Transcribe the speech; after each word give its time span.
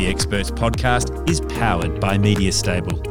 The 0.00 0.06
Experts 0.06 0.50
podcast 0.50 1.28
is 1.28 1.42
powered 1.42 2.00
by 2.00 2.16
Media 2.16 2.52
Stable. 2.52 3.02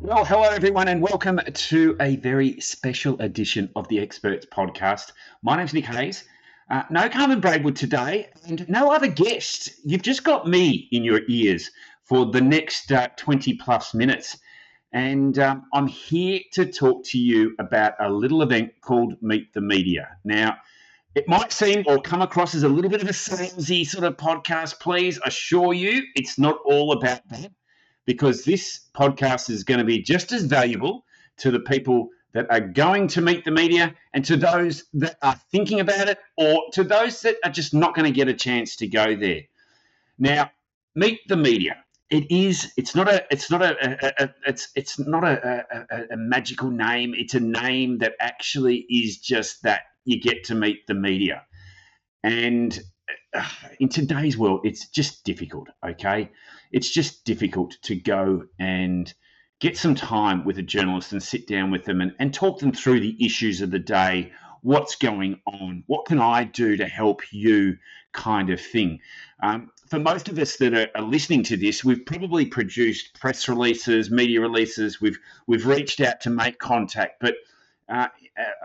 Well, 0.00 0.24
hello 0.24 0.44
everyone, 0.44 0.88
and 0.88 1.02
welcome 1.02 1.40
to 1.52 1.96
a 2.00 2.16
very 2.16 2.58
special 2.62 3.20
edition 3.20 3.68
of 3.76 3.86
the 3.88 4.00
Experts 4.00 4.46
podcast. 4.46 5.12
My 5.42 5.54
name's 5.58 5.74
Nick 5.74 5.84
Hayes. 5.84 6.24
Uh, 6.70 6.84
no 6.88 7.10
Carmen 7.10 7.40
Braidwood 7.40 7.76
today, 7.76 8.30
and 8.46 8.66
no 8.70 8.90
other 8.90 9.06
guest. 9.06 9.68
You've 9.84 10.00
just 10.00 10.24
got 10.24 10.48
me 10.48 10.88
in 10.90 11.04
your 11.04 11.20
ears 11.28 11.70
for 12.04 12.24
the 12.24 12.40
next 12.40 12.90
uh, 12.90 13.08
20 13.18 13.52
plus 13.58 13.92
minutes. 13.92 14.38
And 14.92 15.38
um, 15.38 15.66
I'm 15.74 15.88
here 15.88 16.40
to 16.52 16.64
talk 16.64 17.04
to 17.08 17.18
you 17.18 17.54
about 17.58 17.96
a 18.00 18.10
little 18.10 18.40
event 18.40 18.72
called 18.80 19.12
Meet 19.20 19.52
the 19.52 19.60
Media. 19.60 20.16
Now, 20.24 20.56
it 21.16 21.26
might 21.26 21.50
seem 21.50 21.82
or 21.86 21.98
come 21.98 22.20
across 22.20 22.54
as 22.54 22.62
a 22.62 22.68
little 22.68 22.90
bit 22.90 23.00
of 23.00 23.08
a 23.08 23.12
salesy 23.12 23.86
sort 23.86 24.04
of 24.04 24.18
podcast. 24.18 24.78
Please 24.78 25.18
assure 25.24 25.72
you 25.72 26.02
it's 26.14 26.38
not 26.38 26.58
all 26.66 26.92
about 26.92 27.26
that 27.30 27.50
because 28.04 28.44
this 28.44 28.82
podcast 28.94 29.48
is 29.48 29.64
going 29.64 29.78
to 29.78 29.84
be 29.84 30.02
just 30.02 30.30
as 30.30 30.42
valuable 30.42 31.06
to 31.38 31.50
the 31.50 31.58
people 31.58 32.10
that 32.34 32.46
are 32.50 32.60
going 32.60 33.08
to 33.08 33.22
meet 33.22 33.46
the 33.46 33.50
media 33.50 33.94
and 34.12 34.26
to 34.26 34.36
those 34.36 34.84
that 34.92 35.16
are 35.22 35.40
thinking 35.50 35.80
about 35.80 36.06
it 36.06 36.18
or 36.36 36.64
to 36.74 36.84
those 36.84 37.22
that 37.22 37.36
are 37.42 37.50
just 37.50 37.72
not 37.72 37.94
going 37.94 38.04
to 38.04 38.14
get 38.14 38.28
a 38.28 38.34
chance 38.34 38.76
to 38.76 38.86
go 38.86 39.16
there. 39.16 39.40
Now, 40.18 40.50
meet 40.94 41.20
the 41.28 41.36
media. 41.38 41.82
It 42.10 42.30
is. 42.30 42.72
It's 42.76 42.94
not 42.94 43.08
a. 43.08 43.24
It's 43.30 43.50
not 43.50 43.62
a. 43.62 43.74
a, 43.82 44.24
a 44.24 44.34
it's. 44.46 44.68
It's 44.76 44.98
not 44.98 45.24
a, 45.24 45.64
a, 45.90 46.14
a 46.14 46.16
magical 46.16 46.70
name. 46.70 47.14
It's 47.16 47.34
a 47.34 47.40
name 47.40 47.98
that 47.98 48.12
actually 48.20 48.86
is 48.88 49.18
just 49.18 49.62
that 49.64 49.80
you 50.06 50.20
get 50.20 50.44
to 50.44 50.54
meet 50.54 50.86
the 50.86 50.94
media. 50.94 51.42
And 52.22 52.78
uh, 53.34 53.48
in 53.78 53.88
today's 53.88 54.38
world, 54.38 54.60
it's 54.64 54.88
just 54.88 55.24
difficult, 55.24 55.68
okay? 55.86 56.30
It's 56.72 56.90
just 56.90 57.24
difficult 57.24 57.76
to 57.82 57.94
go 57.94 58.44
and 58.58 59.12
get 59.60 59.76
some 59.76 59.94
time 59.94 60.44
with 60.44 60.58
a 60.58 60.62
journalist 60.62 61.12
and 61.12 61.22
sit 61.22 61.46
down 61.46 61.70
with 61.70 61.84
them 61.84 62.00
and, 62.00 62.14
and 62.18 62.32
talk 62.32 62.60
them 62.60 62.72
through 62.72 63.00
the 63.00 63.24
issues 63.24 63.60
of 63.60 63.70
the 63.70 63.78
day, 63.78 64.32
what's 64.62 64.96
going 64.96 65.40
on, 65.46 65.82
what 65.86 66.06
can 66.06 66.20
I 66.20 66.44
do 66.44 66.76
to 66.76 66.86
help 66.86 67.32
you, 67.32 67.78
kind 68.12 68.50
of 68.50 68.60
thing. 68.60 69.00
Um, 69.42 69.70
for 69.88 69.98
most 69.98 70.28
of 70.28 70.38
us 70.38 70.56
that 70.56 70.74
are, 70.74 70.88
are, 70.94 71.02
listening 71.02 71.42
to 71.44 71.56
this, 71.56 71.84
we've 71.84 72.04
probably 72.04 72.46
produced 72.46 73.18
press 73.18 73.48
releases, 73.48 74.10
media 74.10 74.40
releases, 74.40 75.00
we've, 75.00 75.18
we've 75.46 75.66
reached 75.66 76.00
out 76.00 76.20
to 76.22 76.30
make 76.30 76.58
contact, 76.58 77.20
but 77.20 77.34
uh, 77.88 78.08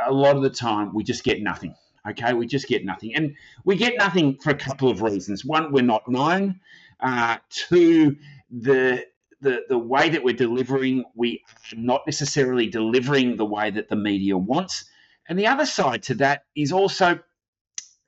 a 0.05 0.11
lot 0.11 0.35
of 0.35 0.41
the 0.41 0.49
time 0.49 0.93
we 0.93 1.03
just 1.03 1.23
get 1.23 1.41
nothing. 1.41 1.75
Okay, 2.09 2.33
we 2.33 2.47
just 2.47 2.67
get 2.67 2.83
nothing, 2.83 3.13
and 3.13 3.35
we 3.63 3.75
get 3.75 3.93
nothing 3.97 4.37
for 4.37 4.49
a 4.49 4.55
couple 4.55 4.89
of 4.89 5.03
reasons. 5.03 5.45
One, 5.45 5.71
we're 5.71 5.83
not 5.83 6.09
known. 6.09 6.59
Uh, 6.99 7.37
two, 7.49 8.17
the 8.49 9.05
the 9.41 9.63
the 9.69 9.77
way 9.77 10.09
that 10.09 10.23
we're 10.23 10.35
delivering, 10.35 11.03
we 11.15 11.43
are 11.71 11.77
not 11.77 12.01
necessarily 12.07 12.67
delivering 12.67 13.37
the 13.37 13.45
way 13.45 13.69
that 13.69 13.87
the 13.87 13.95
media 13.95 14.37
wants. 14.37 14.85
And 15.29 15.37
the 15.37 15.47
other 15.47 15.65
side 15.65 16.03
to 16.03 16.15
that 16.15 16.45
is 16.55 16.71
also, 16.71 17.19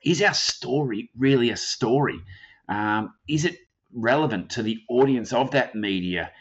is 0.03 0.22
our 0.22 0.34
story 0.34 1.12
really 1.16 1.52
a 1.52 1.57
story? 1.57 2.19
Um, 2.68 3.13
is 3.28 3.46
it 3.46 3.57
relevant 3.94 4.50
to 4.52 4.63
the 4.63 4.79
audience 4.90 5.34
of 5.34 5.52
that 5.52 5.75
media? 5.75 6.31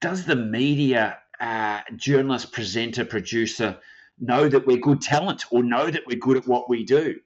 Does 0.00 0.26
the 0.26 0.36
media, 0.36 1.18
uh, 1.40 1.80
journalist, 1.96 2.52
presenter, 2.52 3.04
producer, 3.04 3.78
know 4.20 4.48
that 4.48 4.66
we're 4.66 4.78
good 4.78 5.00
talent 5.00 5.44
or 5.50 5.62
know 5.62 5.90
that 5.90 6.06
we're 6.06 6.18
good 6.18 6.36
at 6.36 6.46
what 6.46 6.68
we 6.68 6.84
do. 6.84 7.18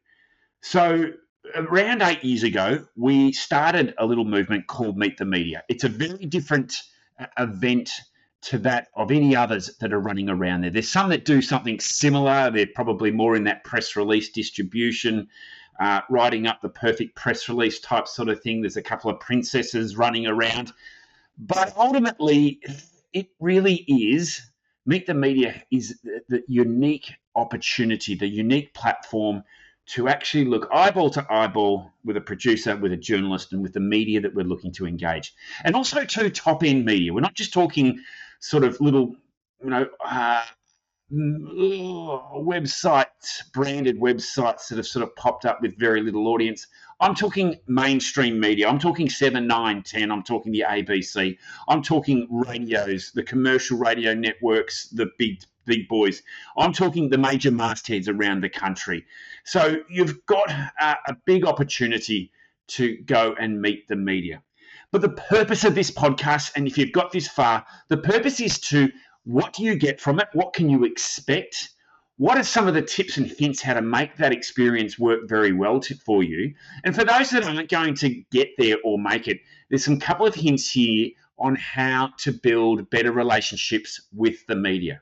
So, 0.63 1.13
around 1.55 2.03
eight 2.03 2.25
years 2.25 2.43
ago, 2.43 2.87
we 2.97 3.33
started 3.33 3.95
a 3.99 4.07
little 4.07 4.25
movement 4.25 4.67
called 4.67 4.97
Meet 4.97 5.19
the 5.19 5.25
Media. 5.25 5.63
It's 5.69 5.85
a 5.85 5.89
very 5.89 6.25
different 6.27 6.83
uh, 7.19 7.27
event 7.39 7.91
to 8.43 8.59
that 8.59 8.89
of 8.95 9.11
any 9.11 9.35
others 9.35 9.75
that 9.81 9.93
are 9.93 10.01
running 10.01 10.29
around 10.29 10.63
there. 10.63 10.71
There's 10.71 10.91
some 10.91 11.09
that 11.11 11.25
do 11.25 11.41
something 11.41 11.81
similar. 11.81 12.51
They're 12.51 12.67
probably 12.67 13.11
more 13.11 13.37
in 13.37 13.45
that 13.45 13.65
press 13.65 13.97
release 13.97 14.31
distribution, 14.31 15.29
uh, 15.81 16.03
writing 16.11 16.47
up 16.47 16.61
the 16.61 16.69
perfect 16.69 17.17
press 17.17 17.49
release 17.49 17.81
type 17.81 18.07
sort 18.07 18.29
of 18.29 18.43
thing. 18.43 18.61
There's 18.61 18.77
a 18.77 18.83
couple 18.83 19.11
of 19.11 19.19
princesses 19.19 19.97
running 19.97 20.27
around. 20.27 20.73
But 21.39 21.75
ultimately, 21.77 22.61
it 23.13 23.29
really 23.41 23.77
is 23.89 24.43
Meet 24.87 25.07
the 25.07 25.15
Media 25.15 25.63
is 25.71 26.01
the, 26.29 26.43
unique 26.47 27.13
opportunity, 27.35 28.15
the 28.15 28.29
unique 28.29 28.75
platform 28.75 29.43
to 29.87 30.09
actually 30.09 30.45
look 30.45 30.69
eyeball 30.73 31.11
to 31.11 31.27
eyeball 31.31 31.91
with 32.05 32.17
a 32.17 32.21
producer, 32.21 32.77
with 32.77 32.93
a 32.93 32.97
journalist, 32.97 33.53
and 33.53 33.63
with 33.63 33.73
the 33.73 33.81
media 33.81 34.21
that 34.21 34.35
we're 34.35 34.45
looking 34.45 34.73
to 34.73 34.87
engage. 34.87 35.35
And 35.63 35.75
also 35.75 36.05
to 36.05 36.31
top 36.31 36.65
end 36.65 36.85
media. 36.85 37.13
We're 37.13 37.21
not 37.21 37.35
just 37.35 37.53
talking 37.53 38.01
sort 38.41 38.65
of 38.65 38.81
little, 38.81 39.15
you 39.63 39.71
know, 39.71 39.87
uh, 40.05 40.45
websites, 42.43 43.03
branded 43.53 44.01
websites 44.01 44.69
that 44.69 44.77
have 44.77 44.87
sort 44.87 45.03
of 45.03 45.15
popped 45.17 45.45
up 45.45 45.61
with 45.61 45.79
very 45.79 46.01
little 46.01 46.29
audience. 46.29 46.67
I'm 47.01 47.15
talking 47.15 47.57
mainstream 47.67 48.41
media. 48.41 48.69
I'm 48.69 48.79
talking 48.79 49.11
7, 49.11 49.47
9, 49.47 49.83
10. 49.83 50.11
I'm 50.11 50.23
talking 50.23 50.53
the 50.53 50.65
ABC. 50.67 51.37
I'm 51.69 51.83
talking 51.83 52.27
radios, 52.31 53.13
the 53.13 53.23
commercial 53.23 53.79
radio 53.79 54.15
networks, 54.15 54.89
the 54.89 55.11
big 55.19 55.43
big 55.67 55.89
boys. 55.89 56.23
I'm 56.59 56.73
talking 56.73 57.09
the 57.09 57.19
major 57.19 57.51
mastheads 57.51 58.09
around 58.09 58.43
the 58.43 58.51
country. 58.51 59.07
So 59.45 59.79
you've 59.89 60.25
got 60.27 60.51
a, 60.51 60.97
a 61.07 61.17
big 61.25 61.47
opportunity 61.47 62.31
to 62.67 62.99
go 62.99 63.35
and 63.39 63.61
meet 63.61 63.89
the 63.89 63.97
media. 63.97 64.43
But 64.91 65.01
the 65.01 65.09
purpose 65.09 65.65
of 65.65 65.75
this 65.75 65.91
podcast, 65.91 66.53
and 66.55 66.67
if 66.67 66.79
you've 66.79 66.93
got 66.93 67.13
this 67.13 67.27
far, 67.27 67.67
the 67.89 67.97
purpose 67.97 68.41
is 68.41 68.59
to 68.61 68.91
what 69.25 69.53
do 69.53 69.63
you 69.63 69.75
get 69.75 70.01
from 70.01 70.21
it? 70.21 70.29
What 70.33 70.53
can 70.53 70.69
you 70.69 70.85
expect? 70.85 71.71
What 72.17 72.39
are 72.39 72.45
some 72.45 72.69
of 72.69 72.75
the 72.75 72.83
tips 72.83 73.17
and 73.17 73.27
hints 73.27 73.61
how 73.61 73.75
to 73.75 73.83
make 73.83 74.17
that 74.17 74.33
experience 74.33 74.99
work 74.99 75.29
very 75.29 75.53
well 75.53 75.81
to, 75.81 75.95
for 75.97 76.23
you? 76.23 76.55
And 76.85 76.95
for 76.95 77.05
those 77.05 77.31
that 77.31 77.45
aren't 77.45 77.71
going 77.71 77.95
to 77.97 78.23
get 78.31 78.51
there 78.59 78.77
or 78.85 78.99
make 78.99 79.27
it, 79.27 79.41
there's 79.69 79.85
some 79.85 79.99
couple 79.99 80.27
of 80.27 80.35
hints 80.35 80.71
here 80.71 81.11
on 81.39 81.57
how 81.57 82.13
to 82.19 82.33
build 82.33 82.89
better 82.91 83.11
relationships 83.11 84.01
with 84.13 84.47
the 84.47 84.55
media. 84.55 85.01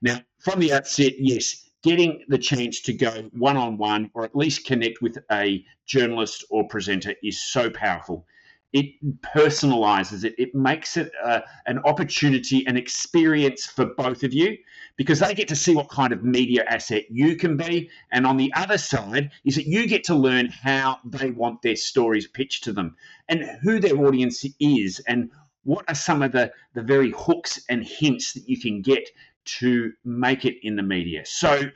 Now, 0.00 0.20
from 0.38 0.60
the 0.60 0.72
outset, 0.72 1.14
yes, 1.18 1.68
getting 1.82 2.24
the 2.28 2.38
chance 2.38 2.80
to 2.82 2.92
go 2.92 3.28
one 3.32 3.56
on 3.56 3.76
one 3.76 4.10
or 4.14 4.24
at 4.24 4.36
least 4.36 4.66
connect 4.66 5.02
with 5.02 5.18
a 5.32 5.64
journalist 5.86 6.44
or 6.50 6.68
presenter 6.68 7.14
is 7.22 7.42
so 7.42 7.70
powerful 7.70 8.26
it 8.74 8.92
personalizes 9.22 10.24
it. 10.24 10.34
It 10.36 10.52
makes 10.52 10.96
it 10.96 11.12
uh, 11.24 11.40
an 11.66 11.78
opportunity, 11.84 12.66
an 12.66 12.76
experience 12.76 13.66
for 13.66 13.86
both 13.86 14.24
of 14.24 14.34
you 14.34 14.58
because 14.96 15.20
they 15.20 15.32
get 15.32 15.46
to 15.48 15.56
see 15.56 15.76
what 15.76 15.88
kind 15.88 16.12
of 16.12 16.24
media 16.24 16.64
asset 16.68 17.04
you 17.08 17.36
can 17.36 17.56
be. 17.56 17.88
And 18.10 18.26
on 18.26 18.36
the 18.36 18.52
other 18.54 18.76
side 18.76 19.30
is 19.44 19.54
that 19.54 19.66
you 19.66 19.86
get 19.86 20.02
to 20.04 20.16
learn 20.16 20.48
how 20.48 20.98
they 21.04 21.30
want 21.30 21.62
their 21.62 21.76
stories 21.76 22.26
pitched 22.26 22.64
to 22.64 22.72
them 22.72 22.96
and 23.28 23.44
who 23.62 23.78
their 23.78 23.96
audience 23.96 24.44
is 24.58 25.00
and 25.06 25.30
what 25.62 25.84
are 25.88 25.94
some 25.94 26.20
of 26.20 26.32
the, 26.32 26.52
the 26.74 26.82
very 26.82 27.12
hooks 27.16 27.64
and 27.68 27.84
hints 27.84 28.32
that 28.32 28.48
you 28.48 28.60
can 28.60 28.82
get 28.82 29.08
to 29.44 29.92
make 30.04 30.44
it 30.44 30.56
in 30.66 30.74
the 30.74 30.82
media. 30.82 31.24
So 31.24 31.70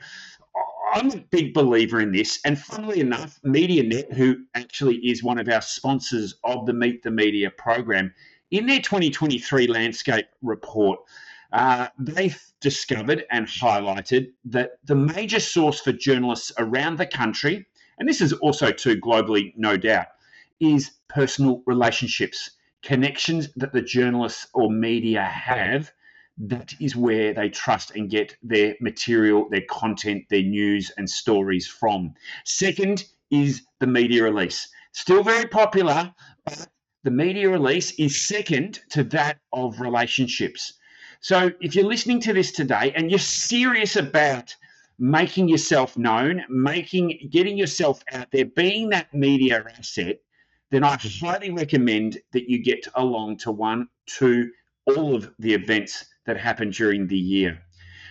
I'm 0.93 1.11
a 1.11 1.17
big 1.17 1.53
believer 1.53 1.99
in 1.99 2.11
this. 2.11 2.39
And 2.45 2.57
funnily 2.57 2.99
enough, 2.99 3.39
MediaNet, 3.45 4.13
who 4.13 4.37
actually 4.55 4.97
is 4.97 5.23
one 5.23 5.39
of 5.39 5.47
our 5.47 5.61
sponsors 5.61 6.35
of 6.43 6.65
the 6.65 6.73
Meet 6.73 7.03
the 7.03 7.11
Media 7.11 7.49
program, 7.49 8.13
in 8.51 8.65
their 8.65 8.79
2023 8.79 9.67
landscape 9.67 10.25
report, 10.41 10.99
uh, 11.53 11.87
they've 11.97 12.41
discovered 12.61 13.25
and 13.31 13.47
highlighted 13.47 14.31
that 14.45 14.71
the 14.85 14.95
major 14.95 15.39
source 15.39 15.79
for 15.79 15.91
journalists 15.91 16.51
around 16.57 16.97
the 16.97 17.05
country, 17.05 17.65
and 17.97 18.07
this 18.07 18.21
is 18.21 18.33
also 18.33 18.71
too 18.71 18.99
globally, 18.99 19.53
no 19.55 19.77
doubt, 19.77 20.07
is 20.59 20.91
personal 21.07 21.63
relationships, 21.65 22.51
connections 22.83 23.49
that 23.55 23.73
the 23.73 23.81
journalists 23.81 24.47
or 24.53 24.71
media 24.71 25.23
have 25.23 25.91
that 26.39 26.73
is 26.79 26.95
where 26.95 27.33
they 27.33 27.49
trust 27.49 27.91
and 27.91 28.09
get 28.09 28.37
their 28.41 28.75
material, 28.79 29.49
their 29.49 29.65
content, 29.69 30.23
their 30.29 30.43
news 30.43 30.91
and 30.97 31.09
stories 31.09 31.67
from. 31.67 32.13
Second 32.45 33.03
is 33.29 33.63
the 33.79 33.87
media 33.87 34.23
release. 34.23 34.69
Still 34.93 35.21
very 35.21 35.45
popular, 35.45 36.13
but 36.45 36.67
the 37.03 37.11
media 37.11 37.49
release 37.49 37.91
is 37.99 38.25
second 38.25 38.79
to 38.89 39.03
that 39.05 39.39
of 39.51 39.79
relationships. 39.79 40.73
So 41.21 41.51
if 41.59 41.75
you're 41.75 41.85
listening 41.85 42.21
to 42.21 42.33
this 42.33 42.51
today 42.51 42.93
and 42.95 43.09
you're 43.09 43.19
serious 43.19 43.97
about 43.97 44.55
making 44.97 45.49
yourself 45.49 45.97
known, 45.97 46.43
making 46.49 47.29
getting 47.29 47.57
yourself 47.57 48.01
out 48.13 48.27
there, 48.31 48.45
being 48.45 48.89
that 48.89 49.13
media 49.13 49.63
asset, 49.77 50.19
then 50.71 50.83
I 50.83 50.95
mm-hmm. 50.95 51.25
highly 51.25 51.49
recommend 51.51 52.19
that 52.31 52.49
you 52.49 52.63
get 52.63 52.87
along 52.95 53.37
to 53.39 53.51
one, 53.51 53.89
two, 54.05 54.51
all 54.85 55.15
of 55.15 55.31
the 55.39 55.53
events 55.53 56.05
that 56.29 56.37
happened 56.37 56.73
during 56.73 57.07
the 57.07 57.17
year. 57.17 57.59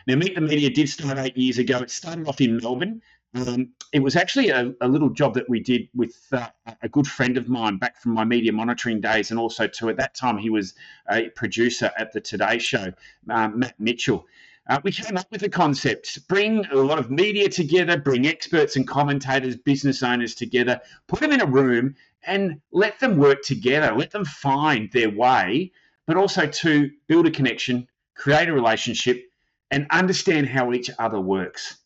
Now, 0.09 0.17
Meet 0.17 0.35
the 0.35 0.41
Media 0.41 0.71
did 0.71 0.89
start 0.89 1.19
eight 1.19 1.37
years 1.37 1.59
ago. 1.59 1.79
It 1.79 1.91
started 1.91 2.27
off 2.27 2.41
in 2.41 2.57
Melbourne. 2.57 3.01
Um, 3.35 3.71
it 3.93 4.01
was 4.01 4.17
actually 4.17 4.49
a, 4.49 4.75
a, 4.81 4.89
little 4.89 5.11
job 5.11 5.35
that 5.35 5.49
we 5.49 5.61
did 5.61 5.89
with 5.95 6.17
uh, 6.33 6.49
a 6.83 6.89
good 6.89 7.07
friend 7.07 7.37
of 7.37 7.47
mine 7.47 7.77
back 7.77 8.01
from 8.01 8.13
my 8.15 8.25
media 8.25 8.53
monitoring 8.53 9.01
days, 9.01 9.31
and 9.31 9.39
also 9.39 9.67
too 9.67 9.89
at 9.91 9.99
that 9.99 10.15
time 10.15 10.39
he 10.39 10.51
was 10.51 10.75
a 11.11 11.29
producer 11.31 11.91
at 11.97 12.13
the 12.13 12.21
Today 12.21 12.59
Show, 12.59 12.93
uh, 13.29 13.49
Matt 13.49 13.79
Mitchell. 13.79 14.27
Uh, 14.67 14.81
we 14.83 14.93
came 14.93 15.19
up 15.19 15.31
with 15.31 15.43
the 15.43 15.49
concept: 15.51 16.27
bring 16.27 16.65
a 16.67 16.77
lot 16.77 16.99
of 16.99 17.11
media 17.11 17.49
together, 17.51 17.99
bring 17.99 18.27
experts 18.27 18.77
and 18.77 18.89
commentators, 18.89 19.57
business 19.57 20.03
owners 20.03 20.35
together, 20.35 20.81
put 21.07 21.21
them 21.21 21.33
in 21.33 21.43
a 21.43 21.47
room, 21.47 21.95
and 22.27 22.61
let 22.73 22.99
them 22.99 23.19
work 23.19 23.43
together. 23.43 23.95
Let 23.95 24.11
them 24.11 24.25
find 24.25 24.91
their 24.93 25.11
way, 25.11 25.71
but 26.07 26.17
also 26.17 26.47
to 26.47 26.91
build 27.07 27.27
a 27.27 27.31
connection, 27.31 27.87
create 28.19 28.49
a 28.49 28.53
relationship, 28.53 29.25
and 29.71 29.87
understand 29.91 30.49
how 30.49 30.73
each 30.73 30.91
other 30.99 31.21
works. 31.21 31.79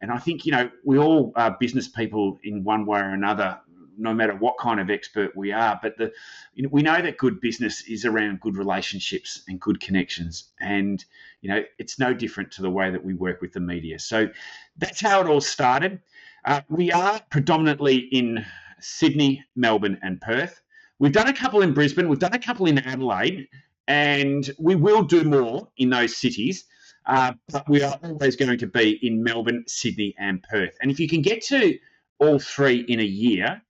And 0.00 0.10
I 0.12 0.18
think, 0.18 0.44
you 0.44 0.52
know, 0.52 0.70
we 0.84 0.98
all 0.98 1.32
are 1.34 1.56
business 1.58 1.88
people 1.88 2.38
in 2.44 2.62
one 2.62 2.84
way 2.86 3.00
or 3.00 3.10
another, 3.10 3.58
no 3.96 4.12
matter 4.14 4.34
what 4.34 4.58
kind 4.58 4.78
of 4.80 4.90
expert 4.90 5.36
we 5.36 5.50
are. 5.50 5.78
But 5.82 5.96
the, 5.96 6.12
you 6.54 6.62
know, 6.62 6.68
we 6.70 6.82
know 6.82 7.00
that 7.00 7.16
good 7.16 7.40
business 7.40 7.82
is 7.88 8.04
around 8.04 8.40
good 8.40 8.56
relationships 8.56 9.42
and 9.48 9.60
good 9.60 9.80
connections. 9.80 10.50
And, 10.60 11.04
you 11.40 11.48
know, 11.48 11.62
it's 11.78 11.98
no 11.98 12.12
different 12.12 12.52
to 12.52 12.62
the 12.62 12.70
way 12.70 12.90
that 12.90 13.04
we 13.04 13.14
work 13.14 13.40
with 13.40 13.52
the 13.52 13.60
media. 13.60 13.98
So 13.98 14.28
that's 14.76 15.00
how 15.00 15.20
it 15.20 15.26
all 15.26 15.40
started. 15.40 16.00
Uh, 16.44 16.60
we 16.68 16.92
are 16.92 17.20
predominantly 17.30 17.96
in 17.96 18.44
Sydney, 18.80 19.44
Melbourne, 19.56 19.98
and 20.02 20.20
Perth. 20.20 20.60
We've 21.00 21.12
done 21.12 21.28
a 21.28 21.32
couple 21.32 21.62
in 21.62 21.72
Brisbane, 21.72 22.08
we've 22.08 22.18
done 22.18 22.34
a 22.34 22.40
couple 22.40 22.66
in 22.66 22.78
Adelaide, 22.78 23.48
and 23.88 24.50
we 24.58 24.76
will 24.76 25.02
do 25.02 25.24
more 25.24 25.66
in 25.78 25.90
those 25.90 26.16
cities. 26.16 26.64
Uh, 27.06 27.32
but 27.48 27.66
we 27.68 27.82
are 27.82 27.98
always 28.04 28.36
going 28.36 28.58
to 28.58 28.66
be 28.66 28.98
in 29.02 29.22
Melbourne, 29.22 29.64
Sydney, 29.66 30.14
and 30.18 30.42
Perth. 30.42 30.76
And 30.82 30.90
if 30.90 31.00
you 31.00 31.08
can 31.08 31.22
get 31.22 31.42
to 31.46 31.78
all 32.18 32.38
three 32.38 32.80
in 32.80 33.00
a 33.00 33.04
year, 33.04 33.62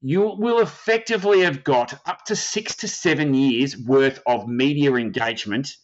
you 0.00 0.20
will 0.20 0.60
effectively 0.60 1.40
have 1.40 1.64
got 1.64 2.00
up 2.06 2.24
to 2.26 2.36
six 2.36 2.76
to 2.76 2.88
seven 2.88 3.34
years 3.34 3.76
worth 3.76 4.22
of 4.26 4.46
media 4.46 4.94
engagement 4.94 5.76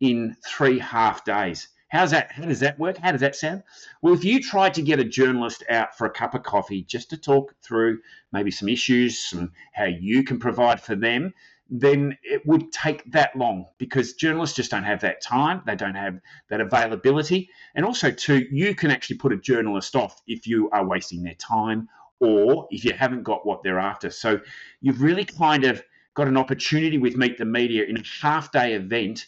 in 0.00 0.36
three 0.46 0.78
half 0.78 1.24
days. 1.24 1.68
How's 1.88 2.12
that? 2.12 2.32
How 2.32 2.44
does 2.46 2.60
that 2.60 2.78
work? 2.78 2.96
How 2.96 3.12
does 3.12 3.20
that 3.20 3.36
sound? 3.36 3.62
Well, 4.00 4.14
if 4.14 4.24
you 4.24 4.40
tried 4.40 4.74
to 4.74 4.82
get 4.82 5.00
a 5.00 5.04
journalist 5.04 5.64
out 5.68 5.98
for 5.98 6.06
a 6.06 6.10
cup 6.10 6.34
of 6.34 6.42
coffee 6.42 6.82
just 6.82 7.10
to 7.10 7.16
talk 7.18 7.54
through 7.62 8.00
maybe 8.32 8.50
some 8.50 8.68
issues, 8.68 9.18
some 9.18 9.52
how 9.72 9.84
you 9.84 10.24
can 10.24 10.38
provide 10.38 10.80
for 10.80 10.96
them, 10.96 11.34
then 11.70 12.16
it 12.22 12.46
would 12.46 12.70
take 12.72 13.10
that 13.12 13.34
long 13.36 13.66
because 13.78 14.14
journalists 14.14 14.56
just 14.56 14.70
don't 14.70 14.84
have 14.84 15.00
that 15.00 15.22
time. 15.22 15.62
They 15.66 15.76
don't 15.76 15.94
have 15.94 16.20
that 16.48 16.60
availability. 16.60 17.48
And 17.74 17.84
also, 17.86 18.10
too, 18.10 18.46
you 18.50 18.74
can 18.74 18.90
actually 18.90 19.16
put 19.16 19.32
a 19.32 19.38
journalist 19.38 19.96
off 19.96 20.20
if 20.26 20.46
you 20.46 20.68
are 20.70 20.86
wasting 20.86 21.22
their 21.22 21.34
time 21.34 21.88
or 22.20 22.68
if 22.70 22.84
you 22.84 22.92
haven't 22.92 23.22
got 23.22 23.46
what 23.46 23.62
they're 23.62 23.78
after. 23.78 24.10
So 24.10 24.40
you've 24.80 25.00
really 25.00 25.24
kind 25.24 25.64
of 25.64 25.82
got 26.14 26.28
an 26.28 26.36
opportunity 26.36 26.98
with 26.98 27.16
Meet 27.16 27.38
the 27.38 27.44
Media 27.44 27.84
in 27.84 27.96
a 27.96 28.02
half 28.22 28.52
day 28.52 28.74
event 28.74 29.26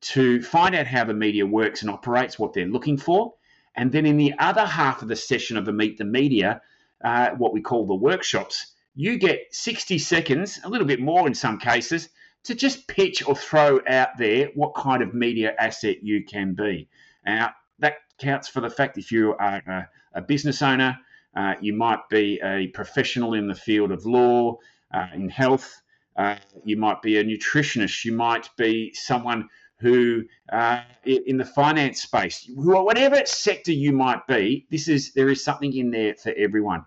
to 0.00 0.40
find 0.42 0.74
out 0.74 0.86
how 0.86 1.04
the 1.04 1.14
media 1.14 1.44
works 1.44 1.82
and 1.82 1.90
operates, 1.90 2.38
what 2.38 2.52
they're 2.52 2.66
looking 2.66 2.96
for. 2.96 3.34
And 3.74 3.90
then 3.90 4.06
in 4.06 4.16
the 4.16 4.34
other 4.38 4.64
half 4.64 5.02
of 5.02 5.08
the 5.08 5.16
session 5.16 5.56
of 5.56 5.64
the 5.64 5.72
Meet 5.72 5.98
the 5.98 6.04
Media, 6.04 6.60
uh, 7.02 7.30
what 7.30 7.52
we 7.52 7.60
call 7.60 7.86
the 7.86 7.94
workshops, 7.94 8.74
you 8.98 9.16
get 9.16 9.54
60 9.54 9.96
seconds, 9.98 10.58
a 10.64 10.68
little 10.68 10.86
bit 10.86 10.98
more 10.98 11.28
in 11.28 11.32
some 11.32 11.60
cases, 11.60 12.08
to 12.42 12.52
just 12.52 12.88
pitch 12.88 13.24
or 13.24 13.36
throw 13.36 13.78
out 13.88 14.18
there 14.18 14.50
what 14.56 14.74
kind 14.74 15.04
of 15.04 15.14
media 15.14 15.54
asset 15.56 16.02
you 16.02 16.24
can 16.24 16.52
be. 16.52 16.88
Now, 17.24 17.52
that 17.78 17.98
counts 18.18 18.48
for 18.48 18.60
the 18.60 18.68
fact 18.68 18.98
if 18.98 19.12
you 19.12 19.36
are 19.36 19.62
a, 19.68 19.88
a 20.14 20.20
business 20.20 20.62
owner, 20.62 20.98
uh, 21.36 21.54
you 21.60 21.74
might 21.74 22.08
be 22.10 22.40
a 22.42 22.66
professional 22.74 23.34
in 23.34 23.46
the 23.46 23.54
field 23.54 23.92
of 23.92 24.04
law, 24.04 24.56
uh, 24.92 25.06
in 25.14 25.28
health, 25.28 25.80
uh, 26.16 26.34
you 26.64 26.76
might 26.76 27.00
be 27.00 27.18
a 27.18 27.24
nutritionist, 27.24 28.04
you 28.04 28.10
might 28.10 28.50
be 28.56 28.92
someone 28.94 29.48
who 29.78 30.24
uh, 30.52 30.80
in 31.04 31.36
the 31.36 31.44
finance 31.44 32.02
space, 32.02 32.50
whatever 32.56 33.24
sector 33.26 33.70
you 33.70 33.92
might 33.92 34.26
be, 34.26 34.66
this 34.72 34.88
is 34.88 35.12
there 35.12 35.28
is 35.28 35.44
something 35.44 35.72
in 35.72 35.92
there 35.92 36.16
for 36.16 36.32
everyone 36.36 36.84